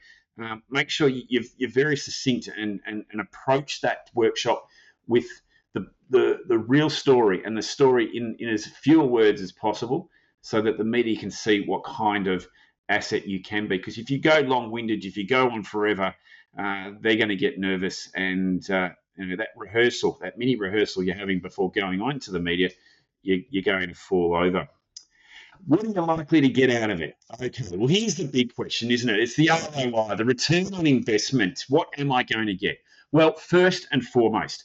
um, 0.42 0.64
make 0.68 0.90
sure 0.90 1.06
you, 1.06 1.40
are 1.62 1.70
very 1.70 1.96
succinct 1.96 2.48
and, 2.48 2.80
and 2.84 3.04
and 3.12 3.20
approach 3.20 3.82
that 3.82 4.10
workshop 4.12 4.66
with 5.06 5.26
the, 5.72 5.86
the 6.08 6.40
the 6.48 6.58
real 6.58 6.90
story 6.90 7.44
and 7.44 7.56
the 7.56 7.62
story 7.62 8.10
in, 8.12 8.34
in 8.40 8.48
as 8.48 8.66
few 8.66 9.02
words 9.02 9.40
as 9.40 9.52
possible, 9.52 10.10
so 10.40 10.60
that 10.60 10.78
the 10.78 10.84
media 10.84 11.16
can 11.16 11.30
see 11.30 11.60
what 11.60 11.84
kind 11.84 12.26
of 12.26 12.48
asset 12.90 13.26
you 13.26 13.40
can 13.40 13.68
be. 13.68 13.78
Because 13.78 13.96
if 13.96 14.10
you 14.10 14.18
go 14.18 14.40
long 14.40 14.70
winded, 14.70 15.04
if 15.04 15.16
you 15.16 15.26
go 15.26 15.50
on 15.50 15.62
forever, 15.62 16.14
uh, 16.58 16.90
they're 17.00 17.16
going 17.16 17.28
to 17.28 17.36
get 17.36 17.58
nervous. 17.58 18.10
And 18.14 18.68
uh, 18.70 18.90
you 19.16 19.26
know, 19.26 19.36
that 19.36 19.50
rehearsal, 19.56 20.18
that 20.22 20.36
mini 20.36 20.56
rehearsal 20.56 21.02
you're 21.02 21.14
having 21.14 21.40
before 21.40 21.70
going 21.70 22.02
on 22.02 22.20
to 22.20 22.32
the 22.32 22.40
media, 22.40 22.70
you, 23.22 23.44
you're 23.50 23.62
going 23.62 23.88
to 23.88 23.94
fall 23.94 24.34
over. 24.34 24.68
What 25.66 25.84
are 25.84 25.88
you 25.88 25.92
likely 25.92 26.40
to 26.40 26.48
get 26.48 26.70
out 26.70 26.90
of 26.90 27.02
it? 27.02 27.16
Okay, 27.34 27.64
well, 27.76 27.86
here's 27.86 28.14
the 28.14 28.26
big 28.26 28.54
question, 28.54 28.90
isn't 28.90 29.08
it? 29.08 29.20
It's 29.20 29.36
the 29.36 29.50
ROI, 29.50 30.16
the 30.16 30.24
return 30.24 30.72
on 30.74 30.86
investment. 30.86 31.64
What 31.68 31.88
am 31.98 32.10
I 32.12 32.22
going 32.22 32.46
to 32.46 32.54
get? 32.54 32.78
Well, 33.12 33.34
first 33.34 33.86
and 33.92 34.02
foremost, 34.02 34.64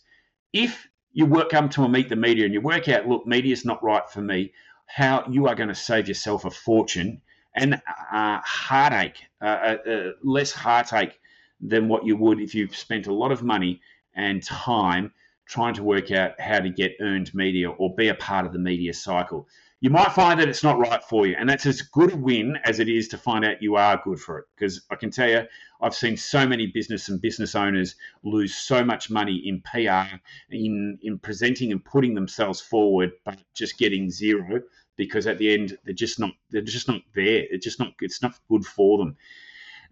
if 0.53 0.87
you 1.11 1.25
work 1.25 1.49
come 1.49 1.67
to 1.69 1.83
a 1.83 1.89
meet 1.89 2.07
the 2.07 2.15
media 2.15 2.45
and 2.45 2.53
you 2.53 2.61
work 2.61 2.87
out, 2.87 3.07
look, 3.07 3.27
media's 3.27 3.65
not 3.65 3.83
right 3.83 4.09
for 4.09 4.21
me, 4.21 4.53
how 4.87 5.25
you 5.29 5.47
are 5.47 5.55
going 5.55 5.69
to 5.69 5.75
save 5.75 6.07
yourself 6.07 6.45
a 6.45 6.51
fortune 6.51 7.21
and 7.55 7.75
uh, 8.11 8.39
heartache, 8.43 9.25
uh, 9.41 9.45
uh, 9.45 9.77
uh, 9.89 10.11
less 10.23 10.51
heartache 10.51 11.19
than 11.61 11.87
what 11.87 12.05
you 12.05 12.17
would 12.17 12.39
if 12.39 12.53
you've 12.53 12.75
spent 12.75 13.07
a 13.07 13.13
lot 13.13 13.31
of 13.31 13.43
money 13.43 13.81
and 14.15 14.43
time 14.43 15.11
trying 15.47 15.73
to 15.75 15.83
work 15.83 16.11
out 16.11 16.39
how 16.39 16.59
to 16.59 16.69
get 16.69 16.95
earned 17.01 17.33
media 17.33 17.69
or 17.69 17.93
be 17.95 18.09
a 18.09 18.15
part 18.15 18.45
of 18.45 18.53
the 18.53 18.59
media 18.59 18.93
cycle. 18.93 19.47
You 19.81 19.89
might 19.89 20.13
find 20.13 20.39
that 20.39 20.49
it's 20.49 20.63
not 20.63 20.79
right 20.79 21.03
for 21.03 21.27
you, 21.27 21.35
and 21.37 21.47
that's 21.47 21.65
as 21.65 21.81
good 21.81 22.11
a 22.11 22.17
win 22.17 22.57
as 22.63 22.79
it 22.79 22.89
is 22.89 23.07
to 23.09 23.17
find 23.17 23.45
out 23.45 23.61
you 23.61 23.75
are 23.75 24.01
good 24.03 24.19
for 24.19 24.39
it. 24.39 24.45
Because 24.55 24.81
I 24.89 24.95
can 24.95 25.11
tell 25.11 25.29
you, 25.29 25.43
I've 25.81 25.93
seen 25.93 26.17
so 26.17 26.47
many 26.47 26.67
business 26.67 27.09
and 27.09 27.21
business 27.21 27.53
owners 27.53 27.95
lose 28.23 28.55
so 28.55 28.83
much 28.83 29.11
money 29.11 29.35
in 29.45 29.61
PR, 29.61 30.15
in 30.49 30.97
in 31.03 31.19
presenting 31.19 31.71
and 31.71 31.83
putting 31.83 32.15
themselves 32.15 32.61
forward, 32.61 33.11
but 33.25 33.37
just 33.53 33.77
getting 33.77 34.09
zero 34.09 34.61
because 34.97 35.27
at 35.27 35.37
the 35.37 35.53
end 35.53 35.77
they're 35.83 35.93
just 35.93 36.19
not 36.19 36.31
they're 36.51 36.61
just 36.61 36.87
not 36.87 37.01
there. 37.13 37.43
It's 37.49 37.63
just 37.63 37.79
not 37.79 37.93
it's 38.01 38.21
not 38.21 38.39
good 38.49 38.65
for 38.65 38.97
them. 38.97 39.17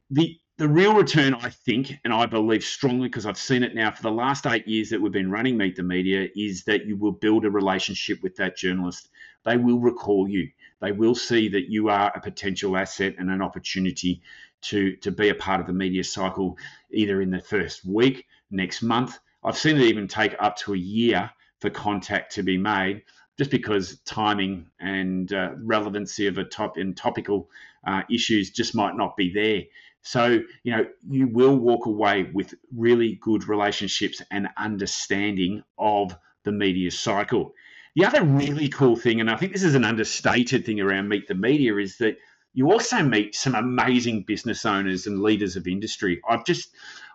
The 0.09 0.39
the 0.57 0.67
real 0.67 0.93
return, 0.93 1.33
I 1.33 1.49
think, 1.49 1.99
and 2.03 2.13
I 2.13 2.27
believe 2.27 2.63
strongly 2.63 3.07
because 3.07 3.25
I've 3.25 3.39
seen 3.39 3.63
it 3.63 3.73
now 3.73 3.89
for 3.89 4.03
the 4.03 4.11
last 4.11 4.45
eight 4.45 4.67
years 4.67 4.91
that 4.91 5.01
we've 5.01 5.11
been 5.11 5.31
running 5.31 5.57
Meet 5.57 5.75
the 5.75 5.83
Media, 5.83 6.29
is 6.35 6.63
that 6.65 6.85
you 6.85 6.95
will 6.95 7.11
build 7.11 7.43
a 7.43 7.49
relationship 7.49 8.21
with 8.21 8.35
that 8.35 8.55
journalist. 8.55 9.09
They 9.45 9.57
will 9.57 9.79
recall 9.79 10.27
you. 10.27 10.49
They 10.79 10.91
will 10.91 11.15
see 11.15 11.49
that 11.49 11.71
you 11.71 11.89
are 11.89 12.11
a 12.13 12.21
potential 12.21 12.77
asset 12.77 13.15
and 13.17 13.31
an 13.31 13.41
opportunity 13.41 14.21
to 14.63 14.95
to 14.97 15.11
be 15.11 15.29
a 15.29 15.35
part 15.35 15.59
of 15.59 15.67
the 15.67 15.73
media 15.73 16.03
cycle, 16.03 16.57
either 16.91 17.21
in 17.21 17.31
the 17.31 17.41
first 17.41 17.83
week, 17.83 18.27
next 18.51 18.83
month. 18.83 19.17
I've 19.43 19.57
seen 19.57 19.77
it 19.77 19.83
even 19.83 20.07
take 20.07 20.35
up 20.39 20.55
to 20.57 20.73
a 20.73 20.77
year 20.77 21.31
for 21.59 21.69
contact 21.69 22.35
to 22.35 22.43
be 22.43 22.57
made 22.57 23.03
just 23.38 23.52
because 23.52 24.00
timing 24.06 24.67
and 24.80 25.32
uh, 25.34 25.52
relevancy 25.58 26.28
of 26.28 26.38
a 26.38 26.43
top 26.43 26.78
and 26.78 26.96
topical 26.96 27.50
uh, 27.86 28.02
issues 28.10 28.52
just 28.52 28.76
might 28.76 28.96
not 28.96 29.17
be 29.17 29.34
there. 29.34 29.63
So, 30.02 30.39
you 30.63 30.72
know, 30.76 30.86
you 31.10 31.28
will 31.28 31.56
walk 31.56 31.86
away 31.86 32.30
with 32.34 32.54
really 32.76 33.17
good 33.22 33.48
relationships 33.48 34.22
and 34.30 34.50
understanding 34.58 35.63
of 35.78 36.15
the 36.43 36.52
media 36.52 36.91
cycle. 36.91 37.54
The 37.96 38.06
other 38.06 38.24
really 38.24 38.67
cool 38.69 38.96
thing, 38.96 39.22
and 39.22 39.30
I 39.30 39.38
think 39.38 39.54
this 39.54 39.63
is 39.63 39.76
an 39.76 39.86
understated 39.86 40.65
thing 40.65 40.82
around 40.82 41.08
Meet 41.08 41.28
the 41.28 41.36
Media, 41.36 41.78
is 41.78 41.98
that 42.00 42.17
you 42.54 42.72
also 42.72 43.02
meet 43.02 43.34
some 43.34 43.56
amazing 43.56 44.24
business 44.24 44.65
owners 44.65 45.08
and 45.08 45.22
leaders 45.22 45.56
of 45.56 45.67
industry. 45.67 46.22
I've 46.28 46.46
just, 46.46 46.69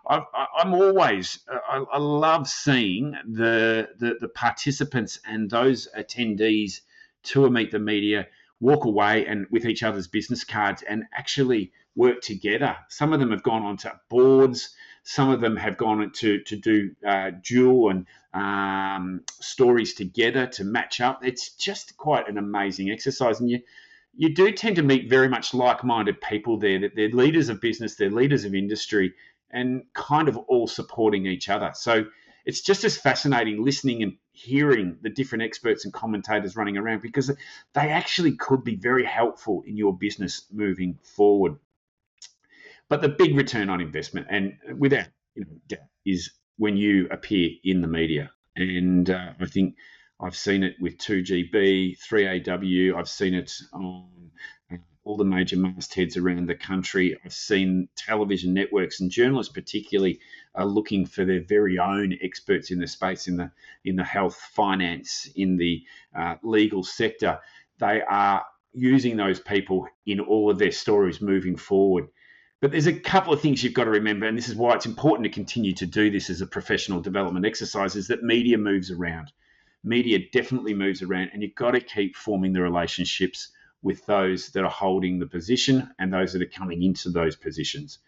I, 0.09 0.47
am 0.61 0.73
always, 0.73 1.39
I, 1.47 1.85
I, 1.91 1.97
love 1.99 2.47
seeing 2.47 3.11
the, 3.27 3.89
the, 3.99 4.17
the 4.19 4.27
participants 4.27 5.19
and 5.23 5.47
those 5.47 5.87
attendees 5.95 6.81
to 7.23 7.45
a 7.45 7.51
Meet 7.51 7.71
the 7.71 7.79
Media, 7.79 8.27
walk 8.59 8.85
away 8.85 9.25
and 9.25 9.45
with 9.51 9.65
each 9.65 9.83
other's 9.83 10.07
business 10.07 10.43
cards 10.43 10.81
and 10.81 11.03
actually 11.13 11.71
work 11.95 12.21
together. 12.21 12.75
Some 12.89 13.13
of 13.13 13.19
them 13.19 13.31
have 13.31 13.43
gone 13.43 13.63
onto 13.63 13.89
boards. 14.09 14.75
Some 15.03 15.29
of 15.29 15.41
them 15.41 15.55
have 15.57 15.77
gone 15.77 16.11
to 16.11 16.39
to 16.43 16.55
do 16.55 16.91
uh, 17.07 17.31
dual 17.41 17.89
and 17.89 18.05
um, 18.33 19.21
stories 19.39 19.93
together 19.93 20.45
to 20.47 20.63
match 20.63 21.01
up. 21.01 21.25
It's 21.25 21.51
just 21.51 21.97
quite 21.97 22.27
an 22.27 22.37
amazing 22.37 22.89
exercise, 22.89 23.39
and 23.39 23.49
you 23.49 23.61
you 24.15 24.33
do 24.33 24.51
tend 24.51 24.75
to 24.75 24.83
meet 24.83 25.09
very 25.09 25.29
much 25.29 25.53
like-minded 25.53 26.19
people 26.21 26.57
there. 26.57 26.79
That 26.79 26.95
they're 26.95 27.09
leaders 27.09 27.49
of 27.49 27.61
business, 27.61 27.95
they're 27.95 28.11
leaders 28.11 28.43
of 28.43 28.53
industry, 28.53 29.13
and 29.51 29.83
kind 29.93 30.27
of 30.27 30.37
all 30.37 30.67
supporting 30.67 31.25
each 31.25 31.49
other. 31.49 31.71
So 31.73 32.05
it's 32.45 32.61
just 32.61 32.83
as 32.83 32.97
fascinating 32.97 33.63
listening 33.63 34.03
and 34.03 34.13
hearing 34.31 34.97
the 35.01 35.09
different 35.09 35.43
experts 35.43 35.85
and 35.85 35.93
commentators 35.93 36.55
running 36.55 36.77
around 36.77 37.01
because 37.01 37.27
they 37.73 37.89
actually 37.89 38.35
could 38.35 38.63
be 38.63 38.75
very 38.75 39.05
helpful 39.05 39.63
in 39.65 39.77
your 39.77 39.95
business 39.95 40.45
moving 40.51 40.97
forward. 41.15 41.57
But 42.87 43.01
the 43.01 43.09
big 43.09 43.35
return 43.35 43.69
on 43.69 43.81
investment, 43.81 44.27
and 44.29 44.57
without 44.77 45.07
you 45.35 45.45
know, 45.45 45.77
is 46.05 46.31
when 46.57 46.75
you 46.75 47.07
appear 47.11 47.51
in 47.63 47.81
the 47.81 47.87
media. 47.87 48.31
And 48.55 49.09
uh, 49.09 49.33
I 49.39 49.45
think 49.45 49.75
I've 50.19 50.35
seen 50.35 50.63
it 50.63 50.75
with 50.79 50.97
2GB, 50.97 51.97
3AW. 51.99 52.95
I've 52.95 53.09
seen 53.09 53.33
it 53.35 53.53
on 53.71 54.31
all 55.09 55.17
the 55.17 55.25
major 55.25 55.57
mastheads 55.57 56.17
around 56.17 56.47
the 56.47 56.53
country. 56.53 57.17
I've 57.25 57.33
seen 57.33 57.89
television 57.95 58.53
networks 58.53 59.01
and 59.01 59.09
journalists, 59.09 59.51
particularly, 59.51 60.19
are 60.53 60.67
looking 60.67 61.07
for 61.07 61.25
their 61.25 61.41
very 61.41 61.79
own 61.79 62.13
experts 62.21 62.69
in 62.69 62.77
the 62.77 62.85
space 62.85 63.27
in 63.27 63.35
the 63.35 63.49
in 63.83 63.95
the 63.95 64.03
health, 64.03 64.35
finance, 64.53 65.27
in 65.35 65.57
the 65.57 65.83
uh, 66.15 66.35
legal 66.43 66.83
sector. 66.83 67.39
They 67.79 68.03
are 68.03 68.45
using 68.73 69.17
those 69.17 69.39
people 69.39 69.87
in 70.05 70.19
all 70.19 70.51
of 70.51 70.59
their 70.59 70.71
stories 70.71 71.21
moving 71.21 71.55
forward. 71.55 72.07
But 72.61 72.69
there's 72.69 72.85
a 72.85 72.93
couple 72.93 73.33
of 73.33 73.41
things 73.41 73.63
you've 73.63 73.73
got 73.73 73.85
to 73.85 73.89
remember, 73.89 74.27
and 74.27 74.37
this 74.37 74.47
is 74.47 74.55
why 74.55 74.75
it's 74.75 74.85
important 74.85 75.23
to 75.23 75.31
continue 75.31 75.73
to 75.73 75.87
do 75.87 76.11
this 76.11 76.29
as 76.29 76.41
a 76.41 76.45
professional 76.45 77.01
development 77.01 77.47
exercise, 77.47 77.95
is 77.95 78.09
that 78.09 78.21
media 78.21 78.59
moves 78.59 78.91
around. 78.91 79.31
Media 79.83 80.19
definitely 80.31 80.75
moves 80.75 81.01
around, 81.01 81.31
and 81.33 81.41
you've 81.41 81.55
got 81.55 81.71
to 81.71 81.79
keep 81.79 82.15
forming 82.15 82.53
the 82.53 82.61
relationships 82.61 83.49
with 83.81 84.05
those 84.05 84.49
that 84.49 84.63
are 84.63 84.69
holding 84.69 85.19
the 85.19 85.27
position 85.27 85.89
and 85.99 86.13
those 86.13 86.33
that 86.33 86.41
are 86.41 86.45
coming 86.45 86.83
into 86.83 87.09
those 87.09 87.35
positions. 87.35 87.99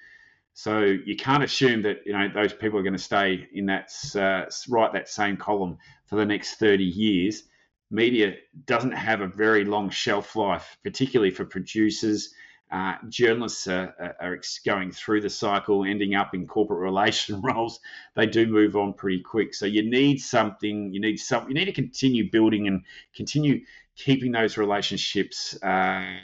So 0.53 0.81
you 0.81 1.15
can't 1.15 1.43
assume 1.43 1.81
that 1.83 2.01
you 2.05 2.13
know 2.13 2.27
those 2.33 2.53
people 2.53 2.77
are 2.77 2.83
going 2.83 2.93
to 2.93 2.99
stay 2.99 3.47
in 3.53 3.67
that 3.67 3.89
uh, 4.15 4.89
that 4.93 5.07
same 5.07 5.37
column 5.37 5.77
for 6.05 6.17
the 6.17 6.25
next 6.25 6.55
30 6.55 6.83
years. 6.83 7.43
Media 7.89 8.35
doesn't 8.65 8.91
have 8.91 9.21
a 9.21 9.27
very 9.27 9.65
long 9.65 9.89
shelf 9.89 10.35
life, 10.35 10.77
particularly 10.83 11.31
for 11.31 11.45
producers 11.45 12.33
uh, 12.71 12.95
journalists 13.09 13.67
are, 13.67 14.15
are, 14.21 14.39
going 14.65 14.91
through 14.91 15.19
the 15.19 15.29
cycle, 15.29 15.83
ending 15.83 16.15
up 16.15 16.33
in 16.33 16.47
corporate 16.47 16.79
relation 16.81 17.41
roles. 17.41 17.79
They 18.15 18.25
do 18.25 18.47
move 18.47 18.75
on 18.75 18.93
pretty 18.93 19.21
quick. 19.21 19.53
So 19.53 19.65
you 19.65 19.89
need 19.89 20.19
something. 20.19 20.93
You 20.93 21.01
need 21.01 21.17
some. 21.17 21.47
You 21.49 21.53
need 21.53 21.65
to 21.65 21.73
continue 21.73 22.31
building 22.31 22.67
and 22.67 22.83
continue 23.13 23.65
keeping 23.95 24.31
those 24.31 24.57
relationships 24.57 25.61
uh, 25.61 26.17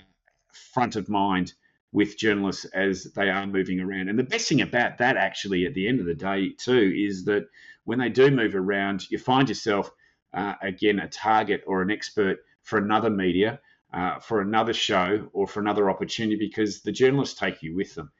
front 0.52 0.96
of 0.96 1.10
mind 1.10 1.54
with 1.92 2.18
journalists 2.18 2.66
as 2.74 3.06
they 3.16 3.30
are 3.30 3.46
moving 3.46 3.80
around. 3.80 4.08
And 4.10 4.18
the 4.18 4.24
best 4.24 4.48
thing 4.48 4.62
about 4.62 4.98
that, 5.00 5.18
actually, 5.18 5.66
at 5.66 5.74
the 5.74 5.88
end 5.88 6.00
of 6.00 6.06
the 6.06 6.16
day, 6.16 6.50
too, 6.58 6.94
is 6.96 7.26
that 7.26 7.48
when 7.84 8.00
they 8.00 8.10
do 8.10 8.32
move 8.32 8.56
around, 8.56 9.10
you 9.10 9.18
find 9.18 9.50
yourself 9.50 9.92
uh, 10.34 10.54
again 10.62 11.00
a 11.00 11.08
target 11.08 11.64
or 11.68 11.82
an 11.82 11.92
expert 11.92 12.40
for 12.64 12.78
another 12.78 13.10
media 13.10 13.60
uh, 13.98 14.20
for 14.20 14.42
another 14.42 14.74
show 14.74 15.28
or 15.34 15.48
for 15.48 15.60
another 15.60 15.90
opportunity 15.90 16.36
because 16.36 16.82
the 16.82 16.92
journalists 16.92 17.40
take 17.40 17.64
you 17.64 17.76
with 17.76 17.96
them. 17.96 18.12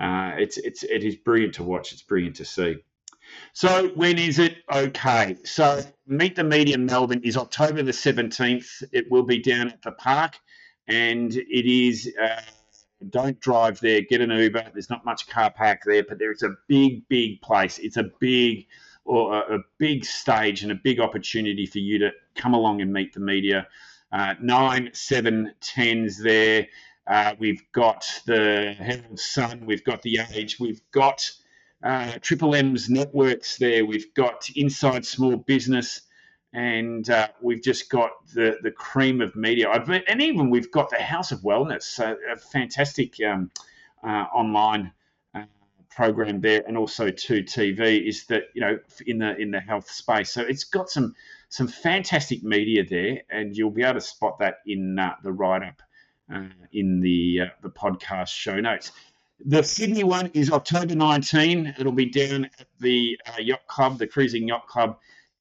Uh, 0.00 0.32
it's 0.38 0.56
it's 0.56 0.82
it 0.82 1.04
is 1.04 1.16
brilliant 1.16 1.54
to 1.54 1.62
watch. 1.62 1.92
It's 1.92 2.02
brilliant 2.02 2.36
to 2.36 2.44
see. 2.44 2.76
So 3.52 3.88
when 3.88 4.18
is 4.18 4.38
it? 4.38 4.58
Okay. 4.72 5.36
So 5.44 5.82
Meet 6.06 6.36
the 6.36 6.44
Media 6.44 6.78
Melbourne 6.78 7.20
is 7.22 7.36
October 7.36 7.82
the 7.82 7.92
seventeenth. 7.92 8.82
It 8.92 9.10
will 9.10 9.24
be 9.24 9.38
down 9.38 9.68
at 9.68 9.82
the 9.82 9.92
park, 9.92 10.38
and 10.88 11.34
it 11.34 11.70
is. 11.70 12.10
Uh, 12.20 12.40
don't 13.10 13.38
drive 13.40 13.78
there. 13.80 14.00
Get 14.00 14.22
an 14.22 14.30
Uber. 14.30 14.70
There's 14.72 14.88
not 14.88 15.04
much 15.04 15.28
car 15.28 15.50
park 15.50 15.80
there, 15.84 16.02
but 16.02 16.18
there 16.18 16.32
is 16.32 16.42
a 16.42 16.54
big, 16.66 17.06
big 17.08 17.42
place. 17.42 17.78
It's 17.78 17.98
a 17.98 18.10
big 18.20 18.66
or 19.04 19.36
a, 19.36 19.56
a 19.56 19.58
big 19.76 20.06
stage 20.06 20.62
and 20.62 20.72
a 20.72 20.76
big 20.76 20.98
opportunity 20.98 21.66
for 21.66 21.78
you 21.78 21.98
to 21.98 22.10
come 22.34 22.54
along 22.54 22.80
and 22.80 22.90
meet 22.90 23.12
the 23.12 23.20
media 23.20 23.66
uh, 24.16 24.34
nine, 24.40 24.88
seven, 24.94 25.52
tens 25.60 26.16
there. 26.22 26.66
Uh, 27.06 27.34
we've 27.38 27.62
got 27.72 28.08
the 28.24 28.74
Herald 28.78 29.20
Sun, 29.20 29.66
we've 29.66 29.84
got 29.84 30.00
the 30.00 30.20
Age, 30.32 30.58
we've 30.58 30.80
got 30.90 31.30
uh, 31.82 32.12
Triple 32.22 32.54
M's 32.54 32.88
networks 32.88 33.58
there, 33.58 33.84
we've 33.84 34.14
got 34.14 34.48
Inside 34.56 35.04
Small 35.04 35.36
Business, 35.36 36.00
and 36.54 37.10
uh, 37.10 37.28
we've 37.42 37.62
just 37.62 37.90
got 37.90 38.12
the 38.32 38.56
the 38.62 38.70
cream 38.70 39.20
of 39.20 39.36
media. 39.36 39.70
and 39.70 40.22
even 40.22 40.48
we've 40.48 40.70
got 40.70 40.88
the 40.88 40.96
House 40.96 41.30
of 41.30 41.40
Wellness, 41.40 41.98
a 41.98 42.38
fantastic 42.38 43.16
um, 43.22 43.50
uh, 44.02 44.24
online 44.32 44.92
uh, 45.34 45.42
program 45.90 46.40
there, 46.40 46.64
and 46.66 46.78
also 46.78 47.10
2TV 47.10 48.08
is 48.08 48.24
that 48.28 48.44
you 48.54 48.62
know 48.62 48.78
in 49.06 49.18
the 49.18 49.36
in 49.36 49.50
the 49.50 49.60
health 49.60 49.90
space. 49.90 50.30
So 50.30 50.40
it's 50.40 50.64
got 50.64 50.88
some 50.88 51.14
some 51.48 51.68
fantastic 51.68 52.42
media 52.42 52.84
there, 52.88 53.22
and 53.30 53.56
you'll 53.56 53.70
be 53.70 53.82
able 53.82 53.94
to 53.94 54.00
spot 54.00 54.38
that 54.40 54.56
in 54.66 54.98
uh, 54.98 55.14
the 55.22 55.32
write 55.32 55.62
up 55.62 55.82
uh, 56.32 56.48
in 56.72 57.00
the 57.00 57.40
uh, 57.42 57.46
the 57.62 57.70
podcast 57.70 58.28
show 58.28 58.60
notes. 58.60 58.92
The 59.44 59.62
Sydney 59.62 60.02
one 60.02 60.30
is 60.32 60.50
October 60.50 60.94
19. 60.94 61.74
It'll 61.78 61.92
be 61.92 62.10
down 62.10 62.46
at 62.58 62.66
the 62.80 63.18
uh, 63.26 63.40
yacht 63.40 63.66
club, 63.66 63.98
the 63.98 64.06
Cruising 64.06 64.48
Yacht 64.48 64.66
Club 64.66 64.98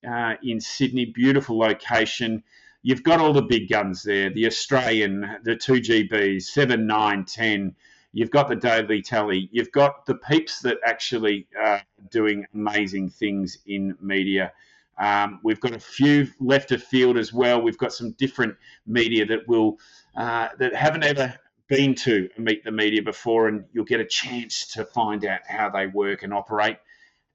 uh, 0.07 0.35
in 0.43 0.59
Sydney. 0.59 1.05
Beautiful 1.05 1.57
location. 1.57 2.43
You've 2.83 3.03
got 3.03 3.19
all 3.19 3.33
the 3.33 3.41
big 3.41 3.69
guns 3.69 4.03
there 4.03 4.29
the 4.29 4.45
Australian, 4.45 5.21
the 5.43 5.55
2GBs, 5.55 6.43
7, 6.43 6.85
9, 6.85 7.25
10. 7.25 7.75
You've 8.13 8.29
got 8.29 8.47
the 8.47 8.55
Daily 8.55 9.01
Tele. 9.01 9.49
You've 9.51 9.71
got 9.71 10.05
the 10.05 10.15
peeps 10.15 10.59
that 10.59 10.77
actually 10.85 11.47
are 11.59 11.81
doing 12.11 12.45
amazing 12.53 13.09
things 13.09 13.57
in 13.65 13.97
media. 13.99 14.51
Um, 14.97 15.39
we've 15.43 15.59
got 15.59 15.75
a 15.75 15.79
few 15.79 16.27
left 16.39 16.71
of 16.71 16.81
field 16.81 17.17
as 17.17 17.33
well. 17.33 17.61
We've 17.61 17.77
got 17.77 17.93
some 17.93 18.11
different 18.13 18.55
media 18.87 19.25
that 19.25 19.47
will 19.47 19.77
uh, 20.15 20.49
that 20.57 20.73
haven't 20.73 21.03
ever 21.03 21.33
been 21.67 21.95
to 21.95 22.29
meet 22.37 22.63
the 22.63 22.71
media 22.71 23.01
before, 23.01 23.47
and 23.47 23.65
you'll 23.73 23.85
get 23.85 23.99
a 23.99 24.05
chance 24.05 24.67
to 24.73 24.85
find 24.85 25.25
out 25.25 25.41
how 25.47 25.69
they 25.69 25.87
work 25.87 26.23
and 26.23 26.33
operate, 26.33 26.77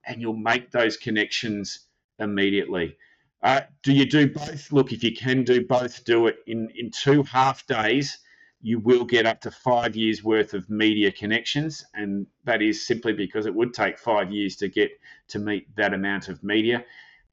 and 0.06 0.20
you'll 0.20 0.36
make 0.36 0.70
those 0.70 0.96
connections 0.96 1.80
immediately. 2.18 2.96
Uh, 3.42 3.62
do 3.82 3.92
you 3.92 4.08
do 4.08 4.28
both? 4.28 4.70
Look, 4.72 4.92
if 4.92 5.02
you 5.02 5.14
can 5.14 5.44
do 5.44 5.66
both, 5.66 6.04
do 6.04 6.26
it 6.26 6.36
in 6.46 6.70
in 6.76 6.90
two 6.90 7.22
half 7.22 7.66
days. 7.66 8.18
You 8.62 8.78
will 8.78 9.04
get 9.04 9.24
up 9.24 9.40
to 9.42 9.50
five 9.50 9.96
years 9.96 10.22
worth 10.22 10.52
of 10.52 10.68
media 10.68 11.10
connections, 11.10 11.84
and 11.94 12.26
that 12.44 12.60
is 12.60 12.86
simply 12.86 13.14
because 13.14 13.46
it 13.46 13.54
would 13.54 13.72
take 13.72 13.98
five 13.98 14.30
years 14.30 14.56
to 14.56 14.68
get 14.68 14.90
to 15.28 15.38
meet 15.38 15.74
that 15.76 15.94
amount 15.94 16.28
of 16.28 16.44
media. 16.44 16.84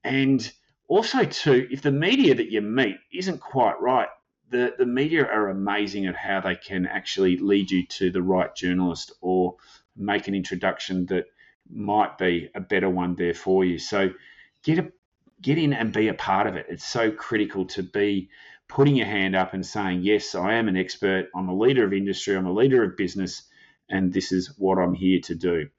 And 0.08 0.52
also, 0.88 1.24
too, 1.24 1.68
if 1.70 1.82
the 1.82 1.92
media 1.92 2.36
that 2.36 2.52
you 2.52 2.62
meet 2.62 2.98
isn't 3.14 3.40
quite 3.40 3.80
right, 3.82 4.10
the, 4.50 4.74
the 4.78 4.86
media 4.86 5.26
are 5.26 5.50
amazing 5.50 6.06
at 6.06 6.16
how 6.16 6.40
they 6.40 6.56
can 6.56 6.86
actually 6.86 7.38
lead 7.38 7.70
you 7.72 7.86
to 7.86 8.12
the 8.12 8.22
right 8.22 8.54
journalist 8.56 9.12
or 9.22 9.56
make 9.96 10.28
an 10.28 10.36
introduction 10.36 11.06
that 11.08 11.26
might 11.70 12.18
be 12.18 12.50
a 12.56 12.62
better 12.62 12.90
one 12.90 13.16
there 13.16 13.34
for 13.34 13.66
you. 13.66 13.78
So 13.78 14.12
get 14.64 14.80
a 14.80 14.92
get 15.42 15.58
in 15.58 15.74
and 15.74 15.94
be 15.94 16.08
a 16.08 16.14
part 16.14 16.48
of 16.48 16.56
it. 16.56 16.66
It's 16.70 16.86
so 16.86 17.12
critical 17.12 17.66
to 17.68 17.84
be 17.84 18.30
putting 18.68 18.96
your 18.96 19.06
hand 19.06 19.36
up 19.36 19.54
and 19.54 19.66
saying, 19.66 20.02
Yes, 20.02 20.36
I 20.36 20.54
am 20.54 20.68
an 20.68 20.78
expert, 20.78 21.28
I'm 21.36 21.50
a 21.50 21.58
leader 21.58 21.86
of 21.86 21.94
industry, 21.94 22.36
I'm 22.36 22.48
a 22.48 22.54
leader 22.54 22.84
of 22.84 22.98
business, 22.98 23.44
and 23.90 24.14
this 24.14 24.32
is 24.32 24.54
what 24.58 24.78
I'm 24.78 24.94
here 24.94 25.20
to 25.22 25.36
do. 25.36 25.70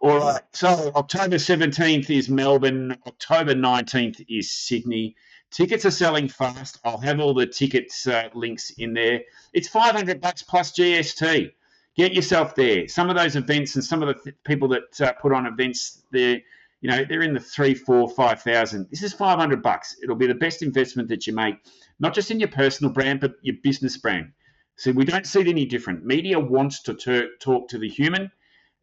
All 0.00 0.18
right. 0.18 0.42
So 0.52 0.92
October 0.94 1.36
17th 1.36 2.08
is 2.10 2.28
Melbourne. 2.28 2.96
October 3.06 3.54
19th 3.54 4.24
is 4.28 4.52
Sydney. 4.52 5.16
Tickets 5.50 5.84
are 5.86 5.90
selling 5.90 6.28
fast. 6.28 6.78
I'll 6.84 6.98
have 6.98 7.18
all 7.18 7.34
the 7.34 7.46
tickets 7.46 8.06
uh, 8.06 8.28
links 8.32 8.70
in 8.78 8.94
there. 8.94 9.22
It's 9.52 9.66
500 9.66 10.20
bucks 10.20 10.42
plus 10.42 10.72
GST. 10.72 11.50
Get 11.96 12.14
yourself 12.14 12.54
there. 12.54 12.86
Some 12.86 13.10
of 13.10 13.16
those 13.16 13.34
events 13.34 13.74
and 13.74 13.84
some 13.84 14.02
of 14.02 14.08
the 14.08 14.14
th- 14.22 14.36
people 14.44 14.68
that 14.68 15.00
uh, 15.00 15.12
put 15.14 15.32
on 15.32 15.46
events, 15.46 16.02
they're 16.12 16.40
you 16.80 16.88
know 16.88 17.04
they're 17.04 17.22
in 17.22 17.34
the 17.34 17.40
three, 17.40 17.74
four, 17.74 18.08
five 18.08 18.40
thousand. 18.40 18.86
This 18.90 19.02
is 19.02 19.12
500 19.12 19.60
bucks. 19.64 19.96
It'll 20.00 20.14
be 20.14 20.28
the 20.28 20.34
best 20.34 20.62
investment 20.62 21.08
that 21.08 21.26
you 21.26 21.32
make, 21.34 21.56
not 21.98 22.14
just 22.14 22.30
in 22.30 22.38
your 22.38 22.50
personal 22.50 22.92
brand, 22.92 23.18
but 23.18 23.32
your 23.42 23.56
business 23.64 23.96
brand. 23.96 24.30
So 24.76 24.92
we 24.92 25.04
don't 25.04 25.26
see 25.26 25.40
it 25.40 25.48
any 25.48 25.64
different. 25.64 26.04
Media 26.04 26.38
wants 26.38 26.82
to 26.82 26.94
ter- 26.94 27.30
talk 27.40 27.68
to 27.70 27.78
the 27.78 27.88
human 27.88 28.30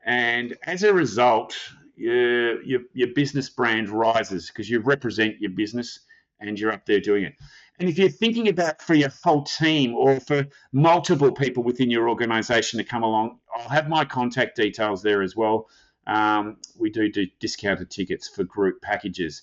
and 0.06 0.56
as 0.64 0.84
a 0.84 0.94
result, 0.94 1.58
your, 1.96 2.62
your, 2.64 2.82
your 2.94 3.10
business 3.14 3.50
brand 3.50 3.90
rises 3.90 4.48
because 4.48 4.70
you 4.70 4.80
represent 4.80 5.40
your 5.40 5.52
business 5.52 6.00
and 6.40 6.60
you're 6.60 6.72
up 6.72 6.86
there 6.86 7.00
doing 7.00 7.24
it. 7.24 7.34
And 7.80 7.90
if 7.90 7.98
you're 7.98 8.10
thinking 8.10 8.48
about 8.48 8.82
for 8.82 8.94
your 8.94 9.10
whole 9.24 9.44
team 9.44 9.96
or 9.96 10.20
for 10.20 10.46
multiple 10.72 11.32
people 11.32 11.64
within 11.64 11.90
your 11.90 12.08
organization 12.08 12.78
to 12.78 12.84
come 12.86 13.04
along, 13.04 13.40
I'll 13.54 13.70
have 13.70 13.90
my 13.90 14.06
contact 14.06 14.56
details 14.56 15.02
there 15.02 15.22
as 15.22 15.36
well. 15.36 15.68
Um, 16.08 16.58
we 16.78 16.90
do 16.90 17.12
do 17.12 17.26
discounted 17.40 17.90
tickets 17.90 18.30
for 18.30 18.44
group 18.44 18.82
packages. 18.82 19.42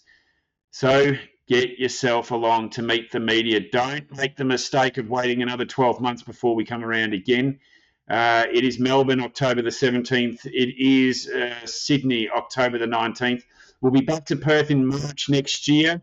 So 0.71 1.13
get 1.49 1.79
yourself 1.79 2.31
along 2.31 2.71
to 2.71 2.83
meet 2.83 3.11
the 3.11 3.21
media. 3.21 3.61
Don't 3.61 4.11
make 4.17 4.37
the 4.37 4.45
mistake 4.45 4.97
of 4.97 5.11
waiting 5.11 5.43
another 5.43 5.67
12 5.67 6.01
months 6.01 6.23
before 6.23 6.55
we 6.55 6.65
come 6.65 6.85
around 6.85 7.13
again. 7.13 7.59
Uh, 8.09 8.47
it 8.53 8.65
is 8.65 8.79
Melbourne, 8.79 9.21
October 9.21 9.63
the 9.63 9.71
17th. 9.71 10.45
It 10.45 10.77
is 10.79 11.29
uh, 11.29 11.55
Sydney, 11.65 12.29
October 12.29 12.79
the 12.79 12.87
19th. 12.87 13.43
We'll 13.81 13.93
be 13.93 14.01
back 14.01 14.27
to 14.27 14.37
Perth 14.37 14.71
in 14.71 14.87
March 14.87 15.29
next 15.29 15.69
year. 15.69 16.01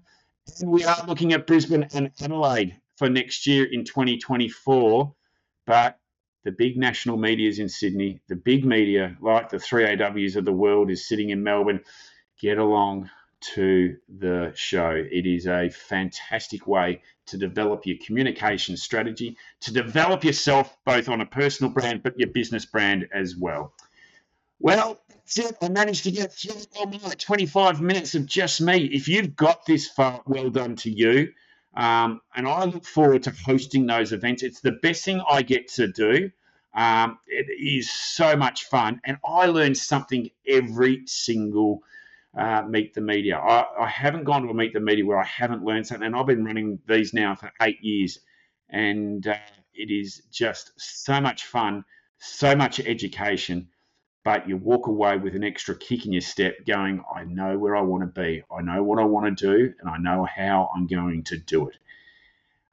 And 0.59 0.71
we 0.71 0.83
are 0.83 1.05
looking 1.07 1.33
at 1.33 1.45
Brisbane 1.45 1.87
and 1.93 2.11
Adelaide 2.21 2.75
for 2.97 3.09
next 3.09 3.47
year 3.47 3.67
in 3.71 3.85
2024. 3.85 5.13
But 5.65 5.99
the 6.43 6.51
big 6.51 6.77
national 6.77 7.17
media 7.17 7.49
is 7.49 7.59
in 7.59 7.69
Sydney. 7.69 8.21
The 8.27 8.35
big 8.35 8.65
media, 8.65 9.17
like 9.21 9.49
the 9.49 9.57
3AWs 9.57 10.35
of 10.35 10.45
the 10.45 10.53
world, 10.53 10.89
is 10.89 11.07
sitting 11.07 11.29
in 11.29 11.43
Melbourne. 11.43 11.81
Get 12.39 12.57
along 12.57 13.09
to 13.55 13.97
the 14.07 14.51
show. 14.55 14.91
It 14.91 15.25
is 15.25 15.47
a 15.47 15.69
fantastic 15.69 16.65
way 16.67 17.01
to 17.29 17.37
develop 17.37 17.85
your 17.85 17.97
communication 18.05 18.77
strategy, 18.77 19.37
to 19.61 19.73
develop 19.73 20.23
yourself 20.23 20.77
both 20.85 21.09
on 21.09 21.21
a 21.21 21.25
personal 21.25 21.71
brand, 21.71 22.03
but 22.03 22.19
your 22.19 22.29
business 22.29 22.65
brand 22.65 23.07
as 23.13 23.35
well. 23.35 23.73
Well, 24.59 24.99
that's 25.07 25.39
it. 25.39 25.57
I 25.61 25.69
managed 25.69 26.03
to 26.03 26.11
get 26.11 26.33
through 26.33 26.61
oh 26.77 27.11
25 27.17 27.81
minutes 27.81 28.15
of 28.15 28.25
just 28.25 28.61
me. 28.61 28.85
If 28.85 29.07
you've 29.07 29.35
got 29.35 29.65
this 29.65 29.87
far, 29.87 30.21
well 30.25 30.49
done 30.49 30.75
to 30.77 30.89
you. 30.89 31.31
Um, 31.75 32.21
and 32.35 32.47
I 32.47 32.65
look 32.65 32.85
forward 32.85 33.23
to 33.23 33.33
hosting 33.45 33.85
those 33.85 34.11
events. 34.11 34.43
It's 34.43 34.59
the 34.59 34.73
best 34.81 35.05
thing 35.05 35.21
I 35.29 35.43
get 35.43 35.67
to 35.73 35.87
do. 35.87 36.31
Um, 36.73 37.19
it 37.27 37.47
is 37.49 37.89
so 37.89 38.35
much 38.35 38.65
fun, 38.65 39.01
and 39.03 39.17
I 39.25 39.47
learn 39.47 39.75
something 39.75 40.29
every 40.47 41.03
single 41.05 41.83
uh, 42.37 42.63
Meet 42.67 42.93
the 42.93 43.01
Media. 43.01 43.37
I, 43.37 43.65
I, 43.85 43.87
haven't 43.87 44.23
gone 44.23 44.43
to 44.43 44.49
a 44.49 44.53
Meet 44.53 44.73
the 44.73 44.79
Media 44.79 45.05
where 45.05 45.19
I 45.19 45.25
haven't 45.25 45.63
learned 45.63 45.87
something, 45.87 46.05
and 46.05 46.15
I've 46.15 46.27
been 46.27 46.45
running 46.45 46.79
these 46.87 47.13
now 47.13 47.35
for 47.35 47.51
eight 47.61 47.81
years, 47.81 48.19
and 48.69 49.25
uh, 49.25 49.35
it 49.73 49.91
is 49.91 50.21
just 50.31 50.71
so 50.77 51.19
much 51.19 51.45
fun, 51.45 51.83
so 52.19 52.55
much 52.55 52.79
education. 52.79 53.69
But 54.23 54.47
you 54.47 54.57
walk 54.57 54.87
away 54.87 55.17
with 55.17 55.35
an 55.35 55.43
extra 55.43 55.75
kick 55.75 56.05
in 56.05 56.11
your 56.11 56.21
step, 56.21 56.65
going, 56.67 57.03
I 57.13 57.23
know 57.23 57.57
where 57.57 57.75
I 57.75 57.81
want 57.81 58.03
to 58.03 58.21
be, 58.21 58.43
I 58.51 58.61
know 58.61 58.83
what 58.83 58.99
I 58.99 59.05
want 59.05 59.37
to 59.37 59.47
do, 59.47 59.73
and 59.79 59.89
I 59.89 59.97
know 59.97 60.25
how 60.25 60.69
I'm 60.75 60.87
going 60.87 61.23
to 61.25 61.37
do 61.37 61.69
it. 61.69 61.77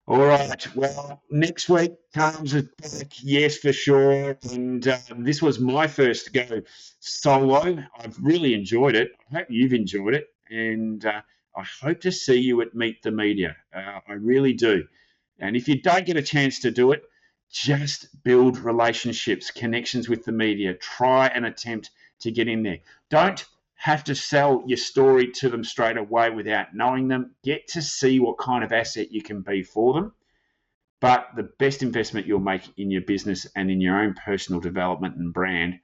All 0.09 0.25
right. 0.25 0.77
Well, 0.77 1.21
next 1.31 1.69
week 1.69 1.95
comes 2.15 2.53
back, 2.53 3.13
yes, 3.23 3.57
for 3.59 3.73
sure. 3.73 4.39
And 4.53 4.87
uh, 4.87 4.99
this 5.19 5.43
was 5.43 5.59
my 5.59 5.89
first 5.89 6.33
go 6.33 6.63
solo. 7.01 7.83
I've 7.99 8.17
really 8.23 8.55
enjoyed 8.55 8.95
it. 8.95 9.11
I 9.33 9.39
hope 9.39 9.47
you've 9.51 9.73
enjoyed 9.73 10.15
it. 10.15 10.29
And 10.49 11.05
uh, 11.05 11.23
I 11.57 11.65
hope 11.83 12.03
to 12.03 12.13
see 12.13 12.37
you 12.37 12.61
at 12.61 12.73
Meet 12.73 13.03
the 13.03 13.11
Media. 13.11 13.57
Uh, 13.75 13.99
I 14.07 14.13
really 14.13 14.53
do. 14.53 14.85
And 15.41 15.57
if 15.57 15.67
you 15.67 15.83
don't 15.83 16.07
get 16.07 16.17
a 16.17 16.23
chance 16.23 16.61
to 16.61 16.71
do 16.71 16.93
it, 16.93 17.03
just 17.51 18.23
build 18.23 18.59
relationships, 18.59 19.51
connections 19.51 20.09
with 20.09 20.25
the 20.25 20.33
media. 20.33 20.75
Try 20.75 21.27
and 21.27 21.45
attempt 21.45 21.91
to 22.21 22.31
get 22.31 22.47
in 22.47 22.63
there. 22.63 22.79
Don't 23.11 23.45
have 23.77 24.05
to 24.05 24.15
sell 24.15 24.65
your 24.67 24.79
story 24.79 25.31
to 25.31 25.49
them 25.49 25.63
straight 25.63 25.97
away 25.97 26.31
without 26.31 26.75
knowing 26.75 27.09
them. 27.09 27.35
Get 27.45 27.69
to 27.69 27.83
see 27.83 28.19
what 28.19 28.39
kind 28.39 28.65
of 28.65 28.73
asset 28.73 29.13
you 29.13 29.23
can 29.23 29.43
be 29.43 29.63
for 29.63 29.95
them. 29.95 30.13
But 31.01 31.29
the 31.37 31.51
best 31.59 31.83
investment 31.83 32.27
you'll 32.27 32.41
make 32.41 32.63
in 32.79 32.91
your 32.91 33.03
business 33.03 33.47
and 33.55 33.71
in 33.71 33.81
your 33.81 34.01
own 34.01 34.15
personal 34.15 34.61
development 34.61 35.17
and 35.17 35.33
brand 35.33 35.79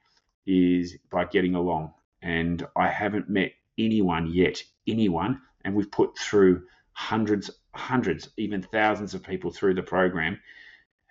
is 0.47 0.97
by 1.11 1.25
getting 1.25 1.53
along. 1.55 1.93
And 2.21 2.65
I 2.75 2.87
haven't 2.89 3.29
met 3.29 3.51
anyone 3.77 4.27
yet, 4.27 4.61
anyone, 4.87 5.41
and 5.63 5.75
we've 5.75 5.91
put 5.91 6.17
through 6.17 6.63
hundreds, 6.93 7.51
hundreds, 7.75 8.29
even 8.37 8.63
thousands 8.63 9.13
of 9.13 9.23
people 9.23 9.51
through 9.51 9.75
the 9.75 9.83
program 9.83 10.39